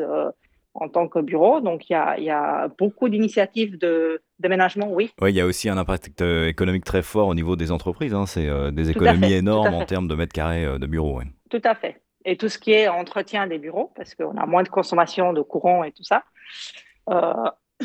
en 0.75 0.89
tant 0.89 1.07
que 1.07 1.19
bureau. 1.19 1.61
Donc, 1.61 1.89
il 1.89 1.93
y 1.93 2.29
a, 2.29 2.67
beaucoup 2.77 3.09
d'initiatives 3.09 3.77
de 3.77 4.21
déménagement, 4.39 4.91
oui. 4.91 5.11
Oui, 5.21 5.31
il 5.31 5.35
y 5.35 5.41
a 5.41 5.45
aussi 5.45 5.69
un 5.69 5.77
impact 5.77 6.21
euh, 6.21 6.47
économique 6.47 6.83
très 6.83 7.01
fort 7.01 7.27
au 7.27 7.35
niveau 7.35 7.55
des 7.55 7.71
entreprises. 7.71 8.13
Hein. 8.13 8.25
C'est 8.25 8.47
euh, 8.47 8.71
des 8.71 8.91
économies 8.91 9.33
énormes 9.33 9.73
en 9.73 9.85
termes 9.85 10.07
de 10.07 10.15
mètres 10.15 10.33
carrés 10.33 10.65
euh, 10.65 10.77
de 10.77 10.85
bureaux. 10.85 11.21
Tout 11.49 11.61
à 11.63 11.75
fait. 11.75 12.01
Et 12.25 12.37
tout 12.37 12.49
ce 12.49 12.59
qui 12.59 12.71
est 12.71 12.87
entretien 12.87 13.47
des 13.47 13.57
bureaux, 13.57 13.91
parce 13.95 14.15
qu'on 14.15 14.35
a 14.37 14.45
moins 14.45 14.63
de 14.63 14.69
consommation 14.69 15.31
de 15.31 15.41
courant 15.41 15.83
et 15.83 15.91
tout 15.91 16.03
ça. 16.03 16.23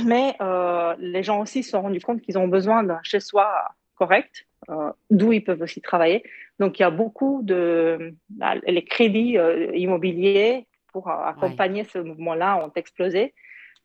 mais 0.05 0.35
les 0.99 1.23
gens 1.23 1.41
aussi 1.41 1.63
se 1.63 1.71
sont 1.71 1.83
rendus 1.83 2.01
compte 2.01 2.23
qu'ils 2.23 2.39
ont 2.39 2.49
besoin 2.49 2.83
d'un 2.83 3.01
chez-soi 3.03 3.51
correct, 3.97 4.47
d'où 5.11 5.33
ils 5.33 5.45
peuvent 5.45 5.61
aussi 5.61 5.83
travailler. 5.83 6.23
Donc, 6.59 6.79
il 6.79 6.83
y 6.83 6.87
a 6.87 6.91
beaucoup 6.91 7.43
de... 7.43 8.15
Bah, 8.31 8.55
les 8.67 8.85
crédits 8.85 9.37
immobiliers 9.75 10.67
pour 10.93 11.09
accompagner 11.09 11.85
ce 11.85 11.99
mouvement-là 11.99 12.65
ont 12.65 12.73
explosé. 12.75 13.35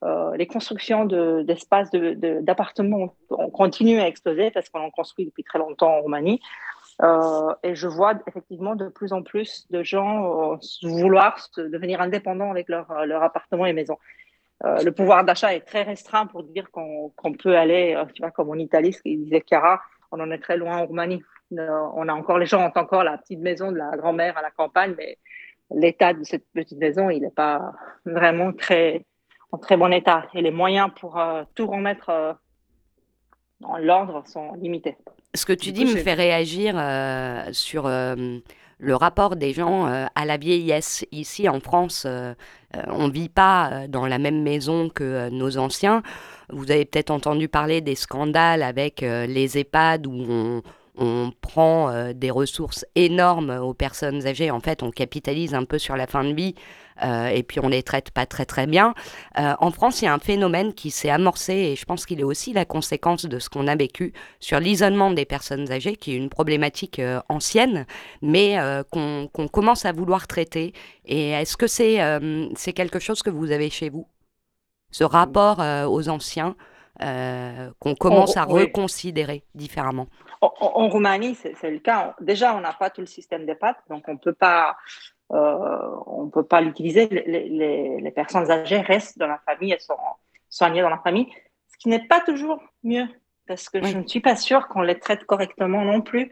Euh, 0.04 0.36
les 0.36 0.46
constructions 0.46 1.06
d'espaces 1.06 1.90
d'appartements 1.92 3.16
ont 3.30 3.50
continué 3.50 4.00
à 4.00 4.08
exploser 4.08 4.52
parce 4.52 4.70
qu'on 4.70 4.82
en 4.82 4.92
construit 4.92 5.26
depuis 5.26 5.44
très 5.44 5.60
longtemps 5.60 5.98
en 5.98 6.02
Roumanie. 6.02 6.42
Euh, 7.02 7.54
et 7.64 7.76
je 7.76 7.88
vois 7.88 8.14
effectivement 8.28 8.76
de 8.76 8.88
plus 8.88 9.14
en 9.14 9.22
plus 9.22 9.68
de 9.70 9.84
gens 9.84 10.54
euh, 10.54 10.58
vouloir 10.84 11.50
devenir 11.58 12.02
indépendants 12.02 12.52
avec 12.52 12.70
leur, 12.70 13.06
leur 13.06 13.24
appartement 13.24 13.66
et 13.66 13.74
maison. 13.74 13.98
le 14.64 14.90
pouvoir 14.92 15.24
d'achat 15.26 15.54
est 15.54 15.66
très 15.66 15.84
restreint 15.84 16.26
pour 16.28 16.44
dire 16.44 16.70
qu'on 16.72 17.34
peut 17.44 17.58
aller, 17.58 18.02
tu 18.14 18.22
vois, 18.22 18.32
comme 18.32 18.50
en 18.50 18.56
Italie, 18.56 18.94
ce 18.94 19.02
qu'il 19.02 19.24
disait 19.24 19.44
Chiara, 19.46 19.82
on 20.12 20.20
en 20.20 20.32
est 20.32 20.40
très 20.40 20.58
loin 20.58 20.78
en 20.78 20.86
Roumanie. 20.86 21.22
on 21.52 22.08
a 22.08 22.14
encore, 22.14 22.38
les 22.38 22.46
gens 22.46 22.62
ont 22.66 22.80
encore 22.80 23.04
la 23.04 23.18
petite 23.18 23.40
maison 23.40 23.72
de 23.72 23.78
la 23.78 23.98
grand-mère 23.98 24.38
à 24.38 24.42
la 24.42 24.52
campagne, 24.52 24.96
mais 24.98 25.18
l'état 25.74 26.13
de 26.13 26.24
cette 26.24 26.45
petite 26.53 26.77
maison, 26.77 27.10
il 27.10 27.22
n'est 27.22 27.29
pas 27.29 27.74
vraiment 28.05 28.51
très, 28.53 29.05
en 29.51 29.57
très 29.57 29.77
bon 29.77 29.91
état. 29.91 30.25
Et 30.34 30.41
les 30.41 30.51
moyens 30.51 30.89
pour 31.00 31.17
euh, 31.17 31.43
tout 31.55 31.67
remettre 31.67 32.10
euh, 32.10 32.34
dans 33.62 33.77
l'ordre 33.77 34.24
sont 34.27 34.53
limités. 34.55 34.95
Ce 35.34 35.45
que 35.45 35.53
tu 35.53 35.72
dis 35.72 35.86
me 35.86 35.98
fait 35.98 36.13
réagir 36.13 36.75
euh, 36.77 37.50
sur 37.51 37.89
le 37.89 38.95
rapport 38.95 39.36
des 39.36 39.51
gens 39.51 39.86
à 39.86 40.25
la 40.25 40.38
vieillesse. 40.38 41.05
Ici 41.12 41.50
en 41.50 41.60
France, 41.60 42.07
on 42.07 43.07
ne 43.07 43.12
vit 43.12 43.27
pas 43.27 43.86
dans 43.89 44.07
la 44.07 44.17
même 44.17 44.43
maison 44.43 44.88
que 44.88 45.29
nos 45.29 45.57
anciens. 45.57 46.03
Vous 46.50 46.72
avez 46.72 46.86
peut-être 46.86 47.12
entendu 47.12 47.50
parler 47.50 47.81
des 47.81 47.95
scandales 47.95 48.63
avec 48.63 49.01
les 49.01 49.57
EHPAD 49.57 50.07
où 50.07 50.13
on 50.13 50.62
on 50.98 51.32
prend 51.42 51.90
euh, 51.90 52.14
des 52.14 52.32
ressources 52.32 52.86
énormes 52.96 53.50
aux 53.50 53.74
personnes 53.74 54.25
âgées. 54.28 54.52
En 54.52 54.60
fait, 54.60 54.84
on 54.84 54.92
capitalise 54.92 55.54
un 55.54 55.66
peu 55.66 55.78
sur 55.78 55.96
la 55.96 56.08
fin 56.08 56.24
de 56.24 56.34
vie 56.34 56.56
euh, 57.04 57.28
et 57.28 57.44
puis 57.44 57.60
on 57.60 57.68
les 57.68 57.84
traite 57.84 58.12
pas 58.12 58.25
très 58.25 58.46
très 58.46 58.68
bien. 58.68 58.94
Euh, 59.38 59.54
en 59.60 59.72
France, 59.72 60.02
il 60.02 60.06
y 60.06 60.08
a 60.08 60.14
un 60.14 60.20
phénomène 60.20 60.74
qui 60.74 60.92
s'est 60.92 61.10
amorcé 61.10 61.54
et 61.54 61.75
je 61.75 61.86
pense 61.86 62.06
qu'il 62.06 62.20
est 62.20 62.24
aussi 62.24 62.54
la 62.54 62.66
conséquence 62.66 63.25
de 63.25 63.40
ce 63.40 63.50
qu'on 63.50 63.68
a 63.68 63.75
vécu 63.75 64.14
sur 64.40 64.60
l'isolement 64.60 65.12
des 65.12 65.25
personnes 65.25 65.72
âgées, 65.72 65.96
qui 65.96 66.14
est 66.14 66.18
une 66.18 66.30
problématique 66.30 67.02
ancienne, 67.30 67.86
mais 68.22 68.58
qu'on 68.92 69.30
commence 69.52 69.86
à 69.86 69.92
vouloir 69.92 70.28
traiter. 70.28 70.74
Et 71.06 71.32
est-ce 71.32 71.58
que 71.58 71.68
c'est 71.68 72.00
c'est 72.56 72.74
quelque 72.74 73.00
chose 73.00 73.22
que 73.22 73.30
vous 73.30 73.52
avez 73.52 73.70
chez 73.70 73.90
vous? 73.90 74.08
Ce 74.92 75.04
rapport 75.04 75.60
aux 75.90 76.10
anciens 76.10 76.56
qu'on 77.00 77.96
commence 77.96 78.38
à 78.38 78.46
reconsidérer 78.46 79.44
différemment? 79.54 80.08
En, 80.42 80.89
Roumanie, 80.89 81.36
c'est 81.36 81.72
le 81.72 81.80
cas. 81.80 82.15
Déjà, 82.20 82.56
on 82.56 82.62
n'a 82.62 82.74
pas 82.74 82.89
tout 82.89 83.01
le 83.01 83.08
système 83.08 83.46
des 83.46 83.56
pattes, 83.56 83.80
donc 83.89 84.04
on 84.08 84.18
peut 84.18 84.34
pas, 84.34 84.77
euh, 85.32 85.89
on 86.06 86.30
peut 86.30 86.44
pas 86.44 86.62
l'utiliser. 86.62 87.08
Les, 87.08 88.12
personnes 88.12 88.50
âgées 88.50 88.82
restent 88.82 89.18
dans 89.18 89.27
la 89.27 89.39
famille, 89.39 89.72
elles 89.72 89.82
sont 89.82 89.98
soignées 90.50 90.82
dans 90.82 90.89
la 90.89 91.00
famille, 91.00 91.27
ce 91.68 91.77
qui 91.77 91.89
n'est 91.89 92.08
pas 92.08 92.22
toujours 92.22 92.62
mieux, 92.84 93.08
parce 93.48 93.70
que 93.70 93.84
je 93.84 93.98
ne 93.98 94.08
suis 94.08 94.22
pas 94.22 94.36
sûre 94.36 94.68
qu'on 94.68 94.82
les 94.82 95.00
traite 95.00 95.25
correctement 95.25 95.84
non 95.84 96.01
plus. 96.01 96.32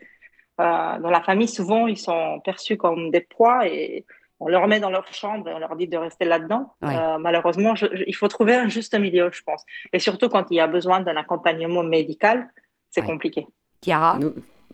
Euh, 0.62 1.00
dans 1.00 1.10
la 1.10 1.22
famille, 1.22 1.48
souvent, 1.48 1.88
ils 1.88 1.98
sont 1.98 2.39
perçus 2.41 2.77
comme 2.77 3.12
des 3.12 3.22
poids 3.22 3.67
et 3.67 4.05
on 4.39 4.48
leur 4.50 4.67
met 4.67 4.79
dans 4.79 4.89
leur 4.89 5.07
chambre 5.13 5.50
et 5.50 5.53
on 5.53 5.60
leur 5.60 5.75
dit 5.75 5.88
de 5.88 5.98
rester 5.98 6.25
là-dedans. 6.25 6.74
Euh, 6.83 7.17
malheureusement, 7.17 7.74
il 8.07 8.15
faut 8.15 8.27
trouver 8.27 8.55
un 8.55 8.67
juste 8.67 8.98
milieu, 8.98 9.29
je 9.31 9.41
pense. 9.43 9.63
Et 9.93 10.00
surtout 10.00 10.29
quand 10.29 10.51
il 10.51 10.57
y 10.57 10.60
a 10.60 10.67
besoin 10.67 11.00
d'un 11.00 11.15
accompagnement 11.15 11.83
médical, 11.83 12.50
c'est 12.89 13.03
compliqué. 13.03 13.48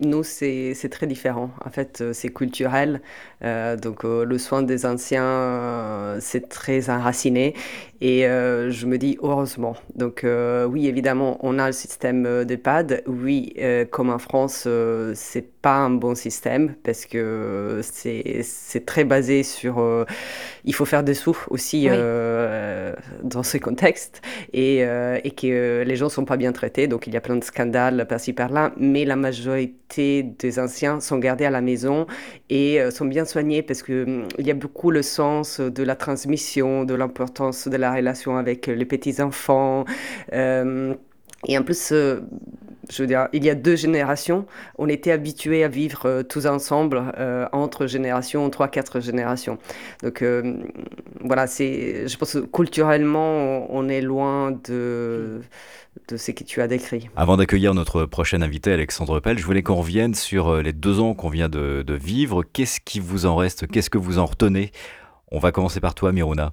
Nous, 0.01 0.23
c'est 0.23 0.89
très 0.89 1.07
différent. 1.07 1.51
En 1.65 1.69
fait, 1.69 1.99
euh, 1.99 2.13
c'est 2.13 2.29
culturel. 2.29 3.01
Euh, 3.43 3.75
donc, 3.75 4.05
euh, 4.05 4.23
le 4.23 4.37
soin 4.37 4.61
des 4.61 4.85
anciens, 4.85 6.15
c'est 6.21 6.47
très 6.47 6.89
enraciné. 6.89 7.53
Et 8.01 8.21
je 8.21 8.85
me 8.85 8.97
dis, 8.97 9.17
heureusement. 9.21 9.75
Donc, 9.95 10.25
oui, 10.69 10.87
évidemment, 10.87 11.37
on 11.41 11.59
a 11.59 11.67
le 11.67 11.73
système 11.73 12.45
d'EHPAD. 12.45 13.03
Oui, 13.07 13.53
comme 13.91 14.09
en 14.09 14.19
France, 14.19 14.67
c'est 15.15 15.51
pas 15.61 15.75
un 15.75 15.89
bon 15.89 16.15
système 16.15 16.75
parce 16.83 17.05
que 17.05 17.81
c'est 17.83 18.85
très 18.85 19.03
basé 19.03 19.43
sur. 19.43 20.05
il 20.63 20.73
faut 20.73 20.85
faire 20.85 21.03
des 21.03 21.13
sous 21.13 21.37
aussi 21.49 21.87
dans 23.23 23.43
ce 23.43 23.57
contexte 23.57 24.21
et, 24.53 24.77
et 24.79 25.31
que 25.31 25.83
les 25.85 25.95
gens 25.95 26.09
sont 26.09 26.25
pas 26.25 26.37
bien 26.37 26.53
traités. 26.53 26.87
Donc, 26.87 27.07
il 27.07 27.13
y 27.13 27.17
a 27.17 27.21
plein 27.21 27.35
de 27.35 27.43
scandales 27.43 28.05
par-ci 28.07 28.33
par-là. 28.33 28.71
Mais 28.77 29.05
la 29.05 29.15
majorité 29.15 29.79
des 30.23 30.59
anciens 30.59 30.99
sont 30.99 31.17
gardés 31.17 31.45
à 31.45 31.49
la 31.49 31.61
maison 31.61 32.05
et 32.49 32.79
euh, 32.79 32.91
sont 32.91 33.05
bien 33.05 33.25
soignés 33.25 33.61
parce 33.61 33.83
qu'il 33.83 33.95
hum, 33.95 34.27
il 34.37 34.47
y 34.47 34.51
a 34.51 34.53
beaucoup 34.53 34.91
le 34.91 35.01
sens 35.01 35.59
de 35.59 35.83
la 35.83 35.95
transmission, 35.95 36.83
de 36.85 36.93
l'importance 36.93 37.67
de 37.67 37.77
la 37.77 37.88
relation 37.93 38.37
avec 38.37 38.67
les 38.67 38.85
petits-enfants. 38.85 39.85
Euh, 40.33 40.95
Et 41.47 41.57
en 41.57 41.63
plus, 41.63 41.93
euh, 41.93 42.19
je 42.89 43.01
veux 43.01 43.07
dire, 43.07 43.29
il 43.31 43.45
y 43.45 43.49
a 43.49 43.55
deux 43.55 43.77
générations, 43.77 44.45
on 44.77 44.89
était 44.89 45.13
habitués 45.13 45.63
à 45.63 45.69
vivre 45.69 46.05
euh, 46.05 46.21
tous 46.21 46.45
ensemble 46.47 47.01
euh, 47.17 47.47
entre 47.53 47.87
générations, 47.87 48.49
trois, 48.49 48.67
quatre 48.67 48.99
générations. 48.99 49.57
Donc 50.03 50.21
voilà, 51.21 51.47
c'est, 51.47 52.09
je 52.09 52.17
pense 52.17 52.33
que 52.33 52.39
culturellement, 52.39 53.67
on 53.69 53.87
est 53.87 54.01
loin 54.01 54.51
de, 54.51 55.39
de 56.09 56.17
ce 56.17 56.31
que 56.31 56.43
tu 56.43 56.61
as 56.61 56.67
décrit. 56.67 57.09
Avant 57.15 57.37
d'accueillir 57.37 57.73
notre 57.73 58.03
prochain 58.05 58.41
invité, 58.41 58.73
Alexandre 58.73 59.21
Pell, 59.21 59.37
je 59.37 59.45
voulais 59.45 59.63
qu'on 59.63 59.75
revienne 59.75 60.13
sur 60.13 60.61
les 60.61 60.73
deux 60.73 60.99
ans 60.99 61.13
qu'on 61.13 61.29
vient 61.29 61.47
de, 61.47 61.83
de 61.83 61.93
vivre. 61.93 62.43
Qu'est-ce 62.43 62.81
qui 62.81 62.99
vous 62.99 63.25
en 63.25 63.37
reste? 63.37 63.65
Qu'est-ce 63.67 63.89
que 63.89 63.97
vous 63.97 64.19
en 64.19 64.25
retenez? 64.25 64.71
On 65.31 65.39
va 65.39 65.53
commencer 65.53 65.79
par 65.79 65.93
toi, 65.93 66.11
Miruna. 66.11 66.51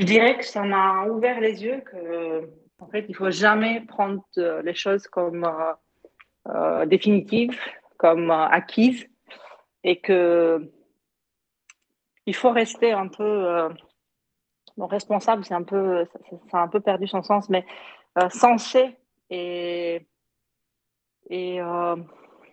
Je 0.00 0.06
dirais 0.06 0.38
que 0.38 0.46
ça 0.46 0.62
m'a 0.62 1.04
ouvert 1.04 1.40
les 1.40 1.62
yeux 1.62 1.82
que 1.82 2.48
en 2.80 2.86
fait, 2.86 3.04
il 3.08 3.14
faut 3.14 3.30
jamais 3.30 3.82
prendre 3.82 4.24
euh, 4.38 4.62
les 4.62 4.74
choses 4.74 5.06
comme 5.06 5.44
euh, 5.44 5.74
euh, 6.48 6.86
définitives, 6.86 7.60
comme 7.98 8.30
acquises, 8.30 9.06
et 9.84 10.00
que 10.00 10.72
il 12.24 12.34
faut 12.34 12.50
rester 12.50 12.92
un 12.92 13.08
peu 13.08 13.68
responsable. 14.78 15.44
C'est 15.44 15.54
un 15.54 15.62
peu, 15.62 16.06
ça, 16.50 16.58
a 16.58 16.62
un 16.62 16.68
peu 16.68 16.80
perdu 16.80 17.06
son 17.06 17.22
sens, 17.22 17.50
mais 17.50 17.66
sensé 18.30 18.96
et 19.28 20.06
et 21.28 21.60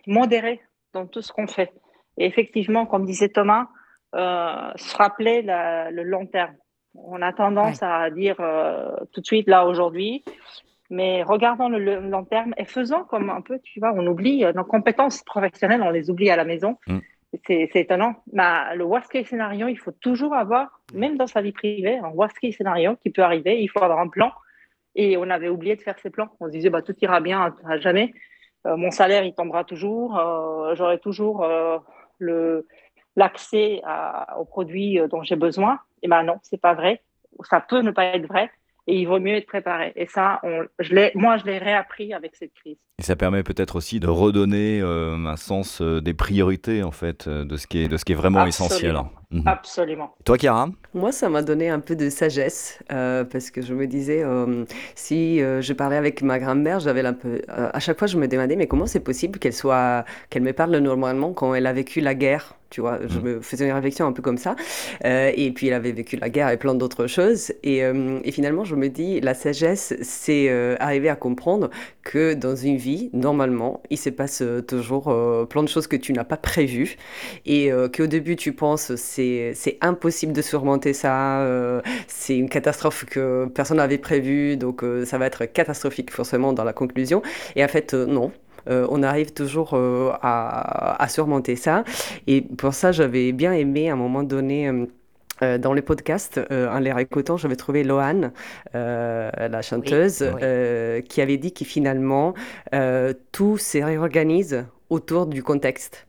modéré 0.06 0.60
dans 0.92 1.06
tout 1.06 1.22
ce 1.22 1.32
qu'on 1.32 1.46
fait. 1.46 1.72
Et 2.18 2.26
effectivement, 2.26 2.84
comme 2.86 3.06
disait 3.06 3.28
Thomas, 3.30 3.68
se 4.12 4.96
rappeler 4.96 5.42
le 5.42 6.02
long 6.02 6.26
terme. 6.26 6.56
On 7.04 7.22
a 7.22 7.32
tendance 7.32 7.82
à 7.82 8.10
dire 8.10 8.36
euh, 8.40 8.90
tout 9.12 9.20
de 9.20 9.26
suite, 9.26 9.48
là, 9.48 9.66
aujourd'hui, 9.66 10.24
mais 10.90 11.22
regardons 11.22 11.68
le, 11.68 12.00
long 12.00 12.24
terme 12.24 12.54
et 12.56 12.64
faisons 12.64 13.04
comme 13.04 13.30
un 13.30 13.40
peu, 13.40 13.58
tu 13.60 13.80
vois, 13.80 13.92
on 13.94 14.06
oublie 14.06 14.44
euh, 14.44 14.52
nos 14.52 14.64
compétences 14.64 15.22
professionnelles, 15.22 15.82
on 15.82 15.90
les 15.90 16.10
oublie 16.10 16.30
à 16.30 16.36
la 16.36 16.44
maison. 16.44 16.78
Mm. 16.86 16.98
C'est 17.46 17.70
étonnant. 17.74 18.14
Mais 18.32 18.74
le 18.74 18.84
worst 18.84 19.10
case 19.10 19.26
scénario, 19.26 19.68
il 19.68 19.78
faut 19.78 19.92
toujours 19.92 20.34
avoir, 20.34 20.80
même 20.94 21.18
dans 21.18 21.26
sa 21.26 21.42
vie 21.42 21.52
privée, 21.52 21.98
un 21.98 22.08
worst 22.08 22.38
case 22.38 22.54
scénario 22.54 22.96
qui 22.96 23.10
peut 23.10 23.22
arriver. 23.22 23.60
Il 23.60 23.68
faut 23.68 23.82
avoir 23.82 23.98
un 23.98 24.08
plan. 24.08 24.32
Et 24.94 25.18
on 25.18 25.28
avait 25.28 25.50
oublié 25.50 25.76
de 25.76 25.82
faire 25.82 25.98
ces 25.98 26.08
plans. 26.08 26.30
On 26.40 26.46
se 26.46 26.52
disait, 26.52 26.70
bah, 26.70 26.80
tout 26.80 26.94
ira 27.02 27.20
bien 27.20 27.54
à, 27.66 27.78
jamais. 27.78 28.14
Euh, 28.66 28.78
mon 28.78 28.90
salaire, 28.90 29.24
il 29.24 29.34
tombera 29.34 29.64
toujours. 29.64 30.18
J'aurai 30.74 30.98
toujours 31.00 31.46
le 32.18 32.66
l'accès 33.14 33.82
aux 34.38 34.46
produits 34.46 34.98
dont 35.10 35.22
j'ai 35.22 35.36
besoin. 35.36 35.80
Et 36.02 36.08
ben 36.08 36.22
non, 36.22 36.38
c'est 36.42 36.60
pas 36.60 36.74
vrai. 36.74 37.02
Ça 37.48 37.60
peut 37.60 37.80
ne 37.80 37.90
pas 37.90 38.04
être 38.04 38.26
vrai 38.26 38.50
et 38.88 39.00
il 39.00 39.06
vaut 39.06 39.20
mieux 39.20 39.34
être 39.34 39.46
préparé. 39.46 39.92
Et 39.96 40.06
ça, 40.06 40.40
on, 40.42 40.64
je 40.78 41.16
moi, 41.16 41.36
je 41.36 41.44
l'ai 41.44 41.58
réappris 41.58 42.14
avec 42.14 42.34
cette 42.34 42.54
crise. 42.54 42.78
Et 42.98 43.02
ça 43.02 43.16
permet 43.16 43.42
peut-être 43.42 43.76
aussi 43.76 44.00
de 44.00 44.08
redonner 44.08 44.80
euh, 44.80 45.14
un 45.26 45.36
sens 45.36 45.82
euh, 45.82 46.00
des 46.00 46.14
priorités, 46.14 46.82
en 46.82 46.90
fait, 46.90 47.28
euh, 47.28 47.44
de, 47.44 47.56
ce 47.56 47.66
qui 47.66 47.80
est, 47.80 47.88
de 47.88 47.98
ce 47.98 48.04
qui 48.06 48.12
est 48.12 48.16
vraiment 48.16 48.46
essentiel. 48.46 48.98
Mhm. 49.30 49.42
Absolument. 49.46 50.14
toi, 50.24 50.38
Chiara 50.38 50.68
Moi, 50.94 51.12
ça 51.12 51.28
m'a 51.28 51.42
donné 51.42 51.68
un 51.68 51.80
peu 51.80 51.94
de 51.94 52.08
sagesse, 52.08 52.78
parce 52.88 53.50
que 53.50 53.60
je 53.60 53.74
me 53.74 53.86
disais, 53.86 54.24
si 54.94 55.38
je 55.38 55.72
parlais 55.72 55.96
avec 55.96 56.22
ma 56.22 56.38
grand-mère, 56.38 56.80
j'avais 56.80 57.04
un 57.04 57.12
peu... 57.12 57.42
à 57.48 57.78
chaque 57.80 57.98
fois, 57.98 58.08
je 58.08 58.16
me 58.16 58.26
demandais, 58.26 58.56
mais 58.56 58.66
comment 58.66 58.86
c'est 58.86 59.00
possible 59.00 59.38
qu'elle 59.38 59.52
soit, 59.52 60.04
qu'elle 60.30 60.42
me 60.42 60.52
parle 60.52 60.76
normalement 60.78 61.32
quand 61.32 61.54
elle 61.54 61.66
a 61.66 61.72
vécu 61.72 62.00
la 62.00 62.14
guerre 62.14 62.58
tu 62.70 62.82
vois, 62.82 62.98
je 63.06 63.18
mm. 63.18 63.22
me 63.22 63.40
faisais 63.40 63.66
une 63.66 63.72
réflexion 63.72 64.06
un 64.06 64.12
peu 64.12 64.22
comme 64.22 64.36
ça. 64.36 64.54
Euh, 65.04 65.32
et 65.34 65.50
puis, 65.52 65.68
il 65.68 65.72
avait 65.72 65.92
vécu 65.92 66.16
la 66.16 66.28
guerre 66.28 66.50
et 66.50 66.58
plein 66.58 66.74
d'autres 66.74 67.06
choses. 67.06 67.52
Et, 67.62 67.82
euh, 67.82 68.20
et, 68.24 68.32
finalement, 68.32 68.64
je 68.64 68.74
me 68.74 68.88
dis, 68.88 69.20
la 69.20 69.34
sagesse, 69.34 69.94
c'est 70.02 70.48
euh, 70.48 70.76
arriver 70.78 71.08
à 71.08 71.16
comprendre 71.16 71.70
que 72.02 72.34
dans 72.34 72.56
une 72.56 72.76
vie, 72.76 73.10
normalement, 73.12 73.82
il 73.90 73.98
se 73.98 74.10
passe 74.10 74.42
toujours 74.66 75.14
plein 75.48 75.62
de 75.62 75.68
choses 75.68 75.86
que 75.86 75.96
tu 75.96 76.12
n'as 76.12 76.24
pas 76.24 76.36
prévues. 76.36 76.96
Et 77.44 77.70
qu'au 77.94 78.06
début, 78.06 78.36
tu 78.36 78.52
penses, 78.52 78.92
c'est, 79.54 79.78
impossible 79.80 80.32
de 80.32 80.42
surmonter 80.42 80.92
ça. 80.92 81.46
c'est 82.06 82.36
une 82.36 82.48
catastrophe 82.48 83.04
que 83.04 83.46
personne 83.54 83.78
n'avait 83.78 83.98
prévue. 83.98 84.56
Donc, 84.56 84.84
ça 85.04 85.18
va 85.18 85.26
être 85.26 85.44
catastrophique 85.46 86.10
forcément 86.10 86.52
dans 86.52 86.64
la 86.64 86.72
conclusion. 86.72 87.22
Et 87.56 87.64
en 87.64 87.68
fait, 87.68 87.94
non. 87.94 88.32
Euh, 88.68 88.86
on 88.90 89.02
arrive 89.02 89.32
toujours 89.32 89.74
euh, 89.74 90.12
à, 90.22 91.06
surmonter 91.08 91.56
ça. 91.56 91.84
Et 92.26 92.42
pour 92.42 92.74
ça, 92.74 92.92
j'avais 92.92 93.32
bien 93.32 93.52
aimé 93.52 93.90
à 93.90 93.94
un 93.94 93.96
moment 93.96 94.22
donné. 94.22 94.68
Euh, 94.68 94.86
dans 95.56 95.72
les 95.72 95.82
podcasts, 95.82 96.40
en 96.50 96.80
les 96.80 96.92
réécoutant, 96.92 97.36
j'avais 97.36 97.54
trouvé 97.54 97.84
Loane, 97.84 98.32
la 98.74 99.62
chanteuse, 99.62 100.24
qui 101.08 101.20
avait 101.20 101.36
dit 101.36 101.52
que 101.52 101.64
finalement, 101.64 102.34
tout 103.30 103.56
se 103.56 103.78
réorganise 103.78 104.64
autour 104.90 105.26
du 105.26 105.44
contexte. 105.44 106.07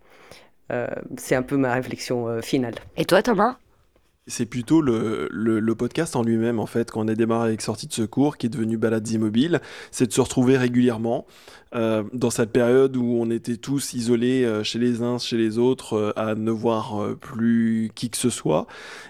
C'est 1.17 1.35
un 1.35 1.41
peu 1.41 1.57
ma 1.57 1.73
réflexion 1.73 2.41
finale. 2.41 2.75
Et 2.97 3.05
toi, 3.05 3.21
Thomas? 3.21 3.57
C'est 4.27 4.45
plutôt 4.45 4.81
le, 4.81 5.27
le, 5.31 5.75
podcast 5.75 6.15
en 6.15 6.21
lui-même, 6.21 6.59
en 6.59 6.67
fait, 6.67 6.91
quand 6.91 7.03
on 7.03 7.07
a 7.07 7.15
démarré 7.15 7.47
avec 7.47 7.61
Sortie 7.61 7.87
de 7.87 7.93
secours, 7.93 8.37
qui 8.37 8.45
est 8.45 8.49
devenu 8.49 8.77
Balades 8.77 9.09
Immobiles, 9.09 9.59
c'est 9.89 10.05
de 10.05 10.13
se 10.13 10.21
retrouver 10.21 10.55
régulièrement, 10.55 11.25
euh, 11.75 12.03
dans 12.13 12.31
cette 12.31 12.51
période 12.51 12.97
où 12.97 13.17
on 13.19 13.29
était 13.29 13.57
tous 13.57 13.93
isolés 13.93 14.43
euh, 14.43 14.63
chez 14.63 14.79
les 14.79 15.03
uns, 15.03 15.19
chez 15.19 15.37
les 15.37 15.59
autres, 15.59 15.93
euh, 15.93 16.13
à 16.15 16.33
ne 16.33 16.49
voir 16.49 17.15
plus 17.19 17.91
qui 17.93 18.09
que 18.09 18.17
ce 18.17 18.31
soit, 18.31 18.65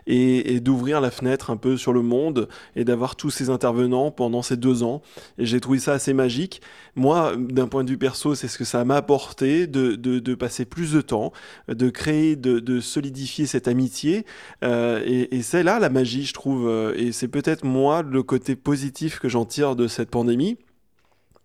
et, 0.07 0.59
d'ouvrir 0.59 0.99
la 0.99 1.09
fenêtre 1.09 1.51
un 1.51 1.57
peu 1.57 1.77
sur 1.77 1.93
le 1.93 2.01
monde 2.01 2.49
et 2.75 2.83
d'avoir 2.83 3.15
tous 3.15 3.29
ces 3.29 3.49
intervenants 3.49 4.11
pendant 4.11 4.41
ces 4.41 4.57
deux 4.57 4.83
ans. 4.83 5.01
Et 5.37 5.45
j'ai 5.45 5.61
trouvé 5.61 5.79
ça 5.79 5.93
assez 5.93 6.13
magique. 6.13 6.61
Moi, 6.95 7.33
d'un 7.37 7.67
point 7.67 7.83
de 7.83 7.89
vue 7.89 7.97
perso, 7.97 8.35
c'est 8.35 8.47
ce 8.47 8.57
que 8.57 8.63
ça 8.63 8.83
m'a 8.85 8.97
apporté 8.97 9.67
de, 9.67 9.95
de, 9.95 10.35
passer 10.35 10.65
plus 10.65 10.93
de 10.93 11.01
temps, 11.01 11.31
de 11.67 11.89
créer, 11.89 12.35
de, 12.35 12.59
de 12.59 12.79
solidifier 12.79 13.45
cette 13.45 13.67
amitié. 13.67 14.25
et, 14.63 15.35
et 15.35 15.41
c'est 15.41 15.63
là 15.63 15.79
la 15.79 15.89
magie, 15.89 16.25
je 16.25 16.33
trouve. 16.33 16.69
Et 16.95 17.11
c'est 17.11 17.27
peut-être 17.27 17.63
moi 17.63 18.01
le 18.01 18.23
côté 18.23 18.55
positif 18.55 19.19
que 19.19 19.29
j'en 19.29 19.45
tire 19.45 19.75
de 19.75 19.87
cette 19.87 20.09
pandémie. 20.09 20.57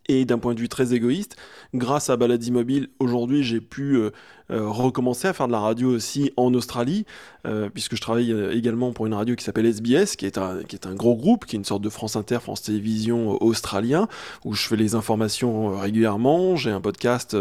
Et 0.09 0.25
d'un 0.25 0.39
point 0.39 0.55
de 0.55 0.61
vue 0.61 0.69
très 0.69 0.93
égoïste, 0.93 1.37
grâce 1.73 2.11
à 2.11 2.17
Baladi 2.17 2.51
Mobile, 2.51 2.89
aujourd'hui 2.99 3.43
j'ai 3.43 3.61
pu 3.61 3.97
euh, 3.97 4.11
euh, 4.51 4.69
recommencer 4.69 5.29
à 5.29 5.33
faire 5.33 5.47
de 5.47 5.53
la 5.53 5.61
radio 5.61 5.89
aussi 5.89 6.31
en 6.37 6.53
Australie, 6.53 7.07
euh, 7.47 7.71
puisque 7.73 7.97
je 7.97 8.03
travaille 8.03 8.35
également 8.53 8.93
pour 8.93 9.07
une 9.07 9.15
radio 9.15 9.35
qui 9.35 9.45
s'appelle 9.45 9.65
SBS, 9.65 10.17
qui 10.17 10.27
est, 10.27 10.37
un, 10.37 10.63
qui 10.63 10.77
est 10.77 10.87
un 10.87 10.95
gros 10.95 11.17
groupe, 11.17 11.47
qui 11.47 11.57
est 11.57 11.59
une 11.59 11.65
sorte 11.65 11.81
de 11.81 11.89
France 11.89 12.17
Inter, 12.17 12.39
France 12.43 12.61
Télévisions 12.63 13.43
australien, 13.43 14.07
où 14.45 14.53
je 14.53 14.67
fais 14.67 14.77
les 14.77 14.95
informations 14.95 15.79
régulièrement. 15.79 16.57
J'ai 16.57 16.71
un 16.71 16.83
podcast 16.83 17.35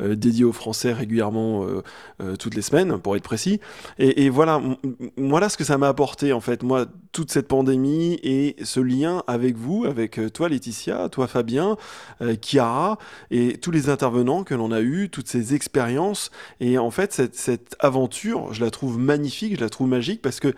dédié 0.00 0.44
aux 0.44 0.52
Français 0.52 0.92
régulièrement 0.92 1.66
toutes 2.38 2.54
les 2.54 2.62
semaines, 2.62 2.98
pour 2.98 3.16
être 3.16 3.22
précis. 3.22 3.60
Et, 3.98 4.24
et 4.24 4.30
voilà, 4.30 4.60
voilà 5.16 5.48
ce 5.48 5.56
que 5.56 5.64
ça 5.64 5.78
m'a 5.78 5.88
apporté 5.88 6.32
en 6.32 6.40
fait, 6.40 6.62
moi, 6.62 6.86
toute 7.12 7.30
cette 7.30 7.48
pandémie 7.48 8.18
et 8.22 8.56
ce 8.62 8.80
lien 8.80 9.22
avec 9.26 9.56
vous, 9.56 9.84
avec 9.84 10.20
toi 10.32 10.48
Laetitia, 10.48 11.08
toi 11.08 11.26
Fabien. 11.26 11.76
Euh, 12.22 12.36
Chiara 12.40 12.98
et 13.30 13.58
tous 13.58 13.70
les 13.70 13.88
intervenants 13.88 14.44
que 14.44 14.54
l'on 14.54 14.72
a 14.72 14.80
eus, 14.80 15.08
toutes 15.10 15.28
ces 15.28 15.54
expériences. 15.54 16.30
Et 16.60 16.78
en 16.78 16.90
fait, 16.90 17.12
cette, 17.12 17.34
cette 17.34 17.76
aventure, 17.80 18.52
je 18.52 18.64
la 18.64 18.70
trouve 18.70 18.98
magnifique, 18.98 19.56
je 19.56 19.60
la 19.60 19.70
trouve 19.70 19.88
magique 19.88 20.22
parce 20.22 20.40
que 20.40 20.54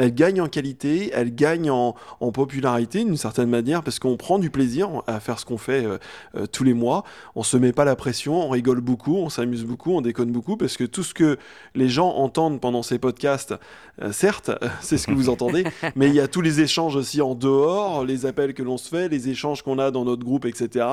elle 0.00 0.14
gagne 0.14 0.40
en 0.40 0.48
qualité, 0.48 1.10
elle 1.12 1.34
gagne 1.34 1.70
en, 1.70 1.94
popularité 2.32 3.04
d'une 3.04 3.18
certaine 3.18 3.50
manière 3.50 3.82
parce 3.82 3.98
qu'on 3.98 4.16
prend 4.16 4.38
du 4.38 4.48
plaisir 4.48 5.02
à 5.06 5.20
faire 5.20 5.38
ce 5.38 5.44
qu'on 5.44 5.58
fait 5.58 5.84
euh, 5.84 5.98
euh, 6.36 6.46
tous 6.46 6.64
les 6.64 6.72
mois. 6.72 7.04
On 7.34 7.42
se 7.42 7.58
met 7.58 7.72
pas 7.72 7.84
la 7.84 7.96
pression, 7.96 8.40
on 8.40 8.48
rigole 8.48 8.80
beaucoup, 8.80 9.16
on 9.16 9.28
s'amuse 9.28 9.64
beaucoup, 9.64 9.92
on 9.92 10.00
déconne 10.00 10.30
beaucoup 10.30 10.56
parce 10.56 10.78
que 10.78 10.84
tout 10.84 11.02
ce 11.02 11.12
que 11.12 11.36
les 11.74 11.88
gens 11.88 12.08
entendent 12.08 12.60
pendant 12.60 12.82
ces 12.82 12.98
podcasts, 12.98 13.54
euh, 14.00 14.10
certes, 14.10 14.50
c'est 14.80 14.96
ce 14.96 15.06
que 15.06 15.12
vous 15.12 15.28
entendez, 15.28 15.64
mais 15.96 16.08
il 16.08 16.14
y 16.14 16.20
a 16.20 16.28
tous 16.28 16.40
les 16.40 16.60
échanges 16.60 16.96
aussi 16.96 17.20
en 17.20 17.34
dehors, 17.34 18.04
les 18.04 18.24
appels 18.24 18.54
que 18.54 18.62
l'on 18.62 18.78
se 18.78 18.88
fait, 18.88 19.08
les 19.10 19.28
échanges 19.28 19.60
qu'on 19.62 19.78
a 19.78 19.90
dans 19.90 20.06
notre 20.06 20.24
groupe, 20.24 20.46
etc. 20.46 20.86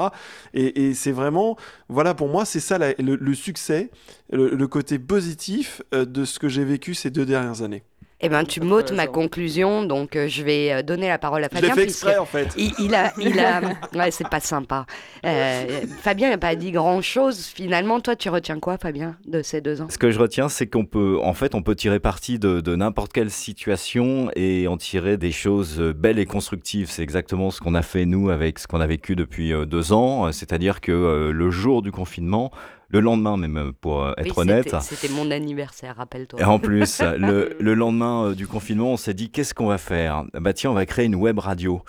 Et, 0.54 0.94
c'est 0.94 1.12
vraiment, 1.12 1.56
voilà, 1.88 2.14
pour 2.14 2.28
moi, 2.28 2.44
c'est 2.44 2.60
ça 2.60 2.78
le, 2.78 3.34
succès, 3.34 3.90
le 4.32 4.68
côté 4.68 5.00
positif 5.00 5.82
de 5.94 6.26
ce 6.26 6.40
que 6.40 6.50
j'ai 6.50 6.66
vécu 6.66 6.94
ces 6.94 7.10
deux 7.10 7.26
dernières 7.26 7.62
années. 7.62 7.84
Eh 8.20 8.30
ben, 8.30 8.44
tu 8.46 8.62
m'ôtes 8.62 8.92
ma 8.94 9.06
conclusion, 9.06 9.84
donc 9.84 10.16
euh, 10.16 10.28
je 10.28 10.42
vais 10.42 10.74
euh, 10.74 10.82
donner 10.82 11.08
la 11.08 11.20
parole 11.20 11.44
à 11.44 11.50
Fabien. 11.50 11.70
Je 11.70 11.76
fait 11.76 11.84
exprès, 11.84 12.18
en 12.18 12.26
fait. 12.26 12.48
Il, 12.58 12.96
a, 12.96 13.14
il 13.20 13.40
a, 13.40 13.62
ouais, 13.94 14.10
c'est 14.10 14.28
pas 14.28 14.40
sympa. 14.40 14.88
Euh, 15.24 15.82
Fabien 16.02 16.32
n'a 16.32 16.40
pas 16.40 16.56
dit 16.56 16.72
grand-chose. 16.72 17.46
Finalement, 17.46 18.00
toi, 18.00 18.16
tu 18.16 18.30
retiens 18.30 18.60
quoi, 18.60 18.80
Fabien, 18.80 19.18
de 19.28 19.44
ces 19.44 19.62
deux 19.62 19.82
ans? 19.82 19.88
Ce 19.92 20.00
que 20.00 20.10
je 20.10 20.18
retiens, 20.18 20.50
c'est 20.50 20.66
qu'on 20.66 20.86
peut, 20.86 21.20
en 21.22 21.34
fait, 21.34 21.54
on 21.54 21.62
peut 21.62 21.76
tirer 21.76 22.00
parti 22.00 22.40
de, 22.40 22.60
de 22.60 22.76
n'importe 22.76 23.14
quelle 23.14 23.30
situation 23.30 24.32
et 24.36 24.68
en 24.68 24.78
tirer 24.78 25.18
des 25.18 25.32
choses 25.32 25.80
belles 25.80 26.18
et 26.18 26.26
constructives. 26.26 26.90
C'est 26.90 27.04
exactement 27.04 27.52
ce 27.52 27.62
qu'on 27.62 27.76
a 27.76 27.84
fait 27.84 28.06
nous 28.06 28.32
avec 28.32 28.58
ce 28.58 28.66
qu'on 28.66 28.82
a 28.82 28.88
vécu 28.88 29.16
depuis 29.16 29.54
deux 29.68 29.94
ans. 29.94 30.32
C'est-à-dire 30.32 30.82
que 30.82 31.30
le 31.32 31.52
jour 31.52 31.84
du 31.84 31.92
confinement, 31.92 32.52
le 32.90 33.00
lendemain 33.00 33.38
même, 33.38 33.58
euh, 33.58 33.72
pour 33.80 34.04
euh, 34.04 34.14
être 34.18 34.38
honnête. 34.38 34.76
C'était 34.82 35.10
mon 35.10 35.30
anniversaire, 35.32 35.96
rappelle-toi. 35.98 36.40
Et 36.40 36.44
en 36.44 36.60
plus, 36.60 37.02
le, 37.18 37.56
le 37.60 37.74
lendemain 37.74 38.28
euh, 38.28 38.36
du 38.36 38.48
confinement, 38.48 38.94
on 38.94 38.98
s'est 38.98 39.14
dit 39.14 39.30
qu'est-ce 39.30 39.54
qu'on 39.54 39.68
va 39.68 39.78
faire? 39.78 40.26
Bah 40.34 40.54
tiens, 40.54 40.72
on 40.72 40.76
va 40.76 40.86
créer 40.86 41.06
une 41.06 41.16
web 41.16 41.40
radio. 41.40 41.82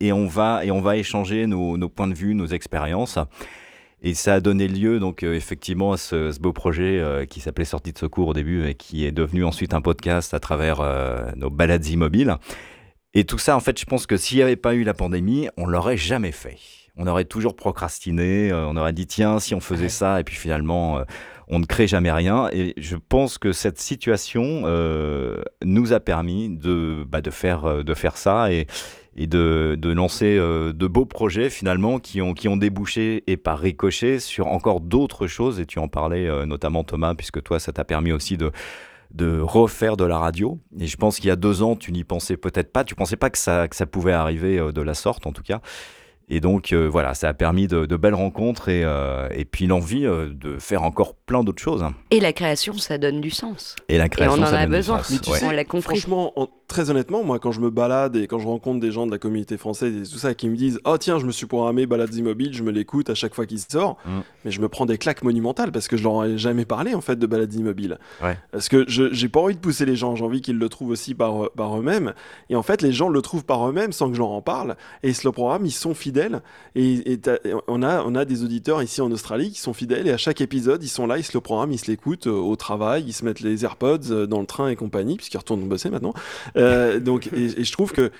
et 0.00 0.12
on 0.12 0.26
va, 0.26 0.64
et 0.64 0.70
on 0.70 0.80
va 0.80 0.96
échanger 0.96 1.46
nos, 1.46 1.76
nos 1.76 1.88
points 1.88 2.08
de 2.08 2.14
vue, 2.14 2.34
nos 2.34 2.46
expériences. 2.46 3.18
Et 4.02 4.14
ça 4.14 4.34
a 4.34 4.40
donné 4.40 4.66
lieu 4.66 4.98
donc 4.98 5.22
euh, 5.22 5.34
effectivement 5.34 5.92
à 5.92 5.96
ce, 5.98 6.32
ce 6.32 6.40
beau 6.40 6.52
projet 6.52 6.98
euh, 6.98 7.26
qui 7.26 7.40
s'appelait 7.40 7.66
Sortie 7.66 7.92
de 7.92 7.98
secours 7.98 8.28
au 8.28 8.34
début 8.34 8.66
et 8.66 8.74
qui 8.74 9.04
est 9.04 9.12
devenu 9.12 9.44
ensuite 9.44 9.74
un 9.74 9.82
podcast 9.82 10.32
à 10.32 10.40
travers 10.40 10.80
euh, 10.80 11.30
nos 11.36 11.50
balades 11.50 11.86
immobiles. 11.86 12.36
Et 13.12 13.24
tout 13.24 13.38
ça, 13.38 13.56
en 13.56 13.60
fait, 13.60 13.78
je 13.78 13.84
pense 13.84 14.06
que 14.06 14.16
s'il 14.16 14.38
n'y 14.38 14.42
avait 14.42 14.56
pas 14.56 14.74
eu 14.74 14.84
la 14.84 14.94
pandémie, 14.94 15.48
on 15.56 15.66
l'aurait 15.66 15.96
jamais 15.96 16.32
fait. 16.32 16.56
On 16.96 17.06
aurait 17.06 17.24
toujours 17.24 17.56
procrastiné, 17.56 18.50
euh, 18.50 18.66
on 18.66 18.76
aurait 18.76 18.92
dit 18.92 19.06
tiens, 19.06 19.38
si 19.38 19.54
on 19.54 19.60
faisait 19.60 19.88
ça, 19.88 20.20
et 20.20 20.24
puis 20.24 20.36
finalement, 20.36 20.98
euh, 20.98 21.04
on 21.48 21.58
ne 21.58 21.66
crée 21.66 21.86
jamais 21.86 22.12
rien. 22.12 22.48
Et 22.52 22.74
je 22.76 22.96
pense 22.96 23.38
que 23.38 23.52
cette 23.52 23.80
situation 23.80 24.62
euh, 24.64 25.42
nous 25.64 25.92
a 25.92 26.00
permis 26.00 26.48
de, 26.48 27.04
bah, 27.08 27.20
de, 27.20 27.30
faire, 27.30 27.84
de 27.84 27.94
faire 27.94 28.16
ça 28.16 28.52
et, 28.52 28.66
et 29.16 29.26
de, 29.26 29.76
de 29.78 29.90
lancer 29.90 30.36
euh, 30.38 30.72
de 30.72 30.86
beaux 30.86 31.04
projets 31.04 31.50
finalement 31.50 31.98
qui 31.98 32.22
ont, 32.22 32.32
qui 32.32 32.48
ont 32.48 32.56
débouché 32.56 33.24
et 33.26 33.36
par 33.36 33.58
ricochet 33.58 34.18
sur 34.18 34.46
encore 34.46 34.80
d'autres 34.80 35.26
choses. 35.26 35.60
Et 35.60 35.66
tu 35.66 35.78
en 35.78 35.88
parlais 35.88 36.26
euh, 36.28 36.46
notamment 36.46 36.84
Thomas, 36.84 37.14
puisque 37.14 37.42
toi, 37.42 37.58
ça 37.58 37.72
t'a 37.72 37.84
permis 37.84 38.12
aussi 38.12 38.36
de 38.36 38.50
de 39.12 39.40
refaire 39.40 39.96
de 39.96 40.04
la 40.04 40.18
radio. 40.18 40.60
Et 40.78 40.86
je 40.86 40.96
pense 40.96 41.16
qu'il 41.16 41.26
y 41.26 41.32
a 41.32 41.36
deux 41.36 41.64
ans, 41.64 41.74
tu 41.74 41.90
n'y 41.90 42.04
pensais 42.04 42.36
peut-être 42.36 42.72
pas. 42.72 42.84
Tu 42.84 42.94
pensais 42.94 43.16
pas 43.16 43.28
que 43.28 43.38
ça, 43.38 43.66
que 43.66 43.74
ça 43.74 43.84
pouvait 43.84 44.12
arriver 44.12 44.60
de 44.72 44.82
la 44.82 44.94
sorte, 44.94 45.26
en 45.26 45.32
tout 45.32 45.42
cas. 45.42 45.60
Et 46.32 46.38
donc, 46.40 46.72
euh, 46.72 46.86
voilà, 46.88 47.14
ça 47.14 47.28
a 47.28 47.34
permis 47.34 47.66
de, 47.66 47.86
de 47.86 47.96
belles 47.96 48.14
rencontres 48.14 48.68
et, 48.68 48.84
euh, 48.84 49.28
et 49.34 49.44
puis 49.44 49.66
l'envie 49.66 50.06
euh, 50.06 50.28
de 50.32 50.58
faire 50.58 50.84
encore 50.84 51.14
plein 51.16 51.42
d'autres 51.42 51.60
choses. 51.62 51.84
Et 52.12 52.20
la 52.20 52.32
création, 52.32 52.74
ça 52.78 52.98
donne 52.98 53.20
du 53.20 53.30
sens. 53.30 53.74
Et 53.88 53.98
la 53.98 54.08
création, 54.08 54.38
on 54.40 54.42
en 54.42 54.46
ça 54.46 54.58
a 54.58 54.60
donne 54.62 54.70
du 54.70 54.76
besoin. 54.76 54.98
sens. 54.98 55.10
Mais 55.10 55.18
tu 55.18 55.30
Ouais. 55.30 55.38
sais, 55.38 55.46
On 55.46 55.50
l'a 55.50 55.64
compris. 55.64 55.98
Franchement, 55.98 56.32
très 56.70 56.88
honnêtement, 56.88 57.22
moi, 57.24 57.38
quand 57.38 57.52
je 57.52 57.60
me 57.60 57.68
balade 57.68 58.16
et 58.16 58.26
quand 58.26 58.38
je 58.38 58.46
rencontre 58.46 58.80
des 58.80 58.92
gens 58.92 59.04
de 59.06 59.10
la 59.10 59.18
communauté 59.18 59.58
française 59.58 59.94
et 59.94 60.10
tout 60.10 60.18
ça 60.18 60.34
qui 60.34 60.48
me 60.48 60.56
disent 60.56 60.80
Oh, 60.84 60.96
tiens, 60.96 61.18
je 61.18 61.26
me 61.26 61.32
suis 61.32 61.46
programmé 61.46 61.84
Balades 61.84 62.14
Immobiles, 62.14 62.54
je 62.54 62.62
me 62.62 62.70
l'écoute 62.70 63.10
à 63.10 63.14
chaque 63.14 63.34
fois 63.34 63.44
qu'il 63.44 63.58
sort, 63.58 63.96
Mm. 64.06 64.20
mais 64.44 64.50
je 64.50 64.60
me 64.60 64.68
prends 64.68 64.86
des 64.86 64.96
claques 64.96 65.22
monumentales 65.24 65.72
parce 65.72 65.88
que 65.88 65.96
je 65.96 66.04
leur 66.04 66.24
ai 66.24 66.38
jamais 66.38 66.64
parlé 66.64 66.94
en 66.94 67.00
fait 67.00 67.16
de 67.16 67.26
Balades 67.26 67.52
Immobiles. 67.54 67.98
Ouais. 68.22 68.38
Parce 68.52 68.68
que 68.68 68.84
je 68.88 69.12
j'ai 69.12 69.28
pas 69.28 69.40
envie 69.40 69.54
de 69.56 69.60
pousser 69.60 69.84
les 69.84 69.96
gens, 69.96 70.14
j'ai 70.16 70.24
envie 70.24 70.40
qu'ils 70.40 70.58
le 70.58 70.68
trouvent 70.68 70.90
aussi 70.90 71.14
par, 71.14 71.50
par 71.50 71.76
eux-mêmes. 71.78 72.14
Et 72.48 72.56
en 72.56 72.62
fait, 72.62 72.80
les 72.82 72.92
gens 72.92 73.08
le 73.08 73.20
trouvent 73.20 73.44
par 73.44 73.68
eux-mêmes 73.68 73.92
sans 73.92 74.08
que 74.08 74.14
je 74.14 74.20
leur 74.20 74.30
en 74.30 74.40
parle. 74.40 74.76
Et 75.02 75.12
ce 75.12 75.28
programme, 75.28 75.66
ils 75.66 75.70
sont 75.72 75.94
fidèles. 75.94 76.40
Et, 76.76 77.12
et 77.12 77.20
on, 77.68 77.82
a, 77.82 78.02
on 78.04 78.14
a 78.14 78.24
des 78.24 78.44
auditeurs 78.44 78.82
ici 78.82 79.00
en 79.00 79.10
Australie 79.10 79.50
qui 79.50 79.60
sont 79.60 79.72
fidèles 79.72 80.06
et 80.06 80.12
à 80.12 80.16
chaque 80.18 80.40
épisode, 80.40 80.82
ils 80.84 80.88
sont 80.88 81.06
là, 81.06 81.18
ils 81.18 81.24
se 81.24 81.32
le 81.34 81.40
programment, 81.40 81.72
ils 81.72 81.78
se 81.78 81.90
l'écoutent 81.90 82.26
euh, 82.28 82.30
au 82.30 82.54
travail, 82.56 83.04
ils 83.06 83.12
se 83.12 83.24
mettent 83.24 83.40
les 83.40 83.64
AirPods 83.64 84.10
euh, 84.10 84.26
dans 84.26 84.40
le 84.40 84.46
train 84.46 84.68
et 84.68 84.76
compagnie, 84.76 85.16
puisqu'ils 85.16 85.38
retournent 85.38 85.66
bosser 85.68 85.90
maintenant. 85.90 86.14
Euh, 86.60 87.00
donc, 87.00 87.28
et, 87.34 87.60
et 87.60 87.64
je 87.64 87.72
trouve 87.72 87.92
que 87.92 88.10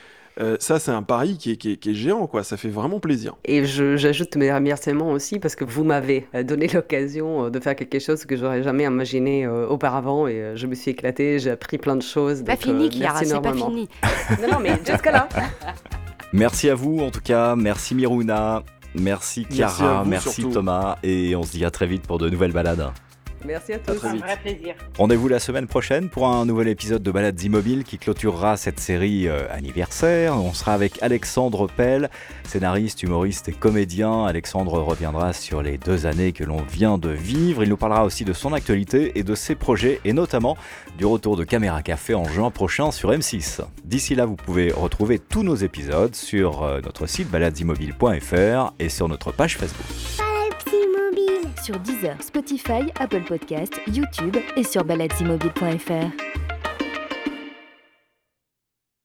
euh, 0.40 0.56
ça, 0.60 0.78
c'est 0.78 0.92
un 0.92 1.02
pari 1.02 1.36
qui 1.36 1.52
est, 1.52 1.56
qui 1.56 1.72
est- 1.72 1.76
qui 1.76 1.90
est 1.90 1.94
géant, 1.94 2.26
quoi. 2.26 2.44
Ça 2.44 2.56
fait 2.56 2.68
vraiment 2.68 2.98
plaisir. 3.00 3.34
Et 3.44 3.64
j'ajoute 3.66 4.36
mes 4.36 4.50
remerciements 4.52 5.10
aussi 5.10 5.38
parce 5.38 5.54
que 5.56 5.64
vous 5.64 5.84
m'avez 5.84 6.26
euh, 6.34 6.42
donné 6.44 6.66
l'occasion 6.72 7.50
de 7.50 7.60
faire 7.60 7.74
quelque 7.76 7.98
chose 7.98 8.24
que 8.24 8.36
j'aurais 8.36 8.62
jamais 8.62 8.84
imaginé 8.84 9.44
euh, 9.44 9.66
auparavant 9.66 10.26
et 10.28 10.52
je 10.54 10.66
me 10.66 10.74
suis 10.74 10.92
éclatée, 10.92 11.38
j'ai 11.40 11.50
appris 11.50 11.78
plein 11.78 11.96
de 11.96 12.02
choses. 12.02 12.42
Pas 12.44 12.52
donc, 12.52 12.62
fini, 12.62 12.86
euh, 12.86 12.90
Chiara, 12.90 13.24
c'est 13.24 13.40
pas 13.42 13.52
fini. 13.52 13.88
Non, 14.40 14.48
non, 14.52 14.58
mais 14.62 14.72
jusqu'à 14.86 15.10
là. 15.12 15.28
Merci 16.32 16.70
à 16.70 16.74
vous, 16.76 17.00
en 17.00 17.10
tout 17.10 17.20
cas. 17.20 17.56
Merci 17.56 17.94
Miruna. 17.96 18.62
Merci 18.94 19.46
Merci 19.50 19.56
Chiara. 19.56 20.04
Merci. 20.06 20.48
Thomas. 20.48 20.96
Et 21.02 21.34
on 21.36 21.42
se 21.42 21.50
dit 21.52 21.64
à 21.64 21.70
très 21.72 21.86
vite 21.86 22.06
pour 22.06 22.18
de 22.18 22.30
nouvelles 22.30 22.52
balades. 22.52 22.90
Merci 23.44 23.72
à 23.72 23.76
À 23.76 23.78
tous. 23.78 23.98
très 23.98 24.08
Un 24.08 24.16
vrai 24.16 24.36
plaisir. 24.36 24.74
Rendez-vous 24.98 25.28
la 25.28 25.38
semaine 25.38 25.66
prochaine 25.66 26.08
pour 26.08 26.28
un 26.28 26.44
nouvel 26.44 26.68
épisode 26.68 27.02
de 27.02 27.10
Balades 27.10 27.42
Immobiles 27.42 27.84
qui 27.84 27.98
clôturera 27.98 28.56
cette 28.56 28.80
série 28.80 29.28
euh, 29.28 29.50
anniversaire. 29.50 30.36
On 30.36 30.52
sera 30.52 30.74
avec 30.74 31.02
Alexandre 31.02 31.66
Pell, 31.66 32.10
scénariste, 32.44 33.02
humoriste 33.02 33.48
et 33.48 33.52
comédien. 33.52 34.26
Alexandre 34.26 34.78
reviendra 34.80 35.32
sur 35.32 35.62
les 35.62 35.78
deux 35.78 36.06
années 36.06 36.32
que 36.32 36.44
l'on 36.44 36.62
vient 36.62 36.98
de 36.98 37.10
vivre. 37.10 37.62
Il 37.62 37.68
nous 37.68 37.76
parlera 37.76 38.04
aussi 38.04 38.24
de 38.24 38.32
son 38.32 38.52
actualité 38.52 39.18
et 39.18 39.22
de 39.22 39.34
ses 39.34 39.54
projets 39.54 40.00
et 40.04 40.12
notamment 40.12 40.56
du 40.98 41.06
retour 41.06 41.36
de 41.36 41.44
Caméra 41.44 41.82
Café 41.82 42.14
en 42.14 42.24
juin 42.24 42.50
prochain 42.50 42.90
sur 42.90 43.10
M6. 43.10 43.60
D'ici 43.84 44.14
là, 44.14 44.26
vous 44.26 44.36
pouvez 44.36 44.70
retrouver 44.70 45.18
tous 45.18 45.42
nos 45.42 45.56
épisodes 45.56 46.14
sur 46.14 46.62
euh, 46.62 46.80
notre 46.82 47.06
site 47.06 47.30
baladesimmobiles.fr 47.30 48.72
et 48.78 48.88
sur 48.88 49.08
notre 49.08 49.32
page 49.32 49.56
Facebook. 49.56 50.29
Sur 51.70 51.78
Deezer, 51.78 52.20
Spotify, 52.20 52.90
Apple 52.98 53.22
Podcast, 53.22 53.80
YouTube 53.86 54.36
et 54.56 54.64
sur 54.64 54.84
baladesimobile.fr. 54.84 56.49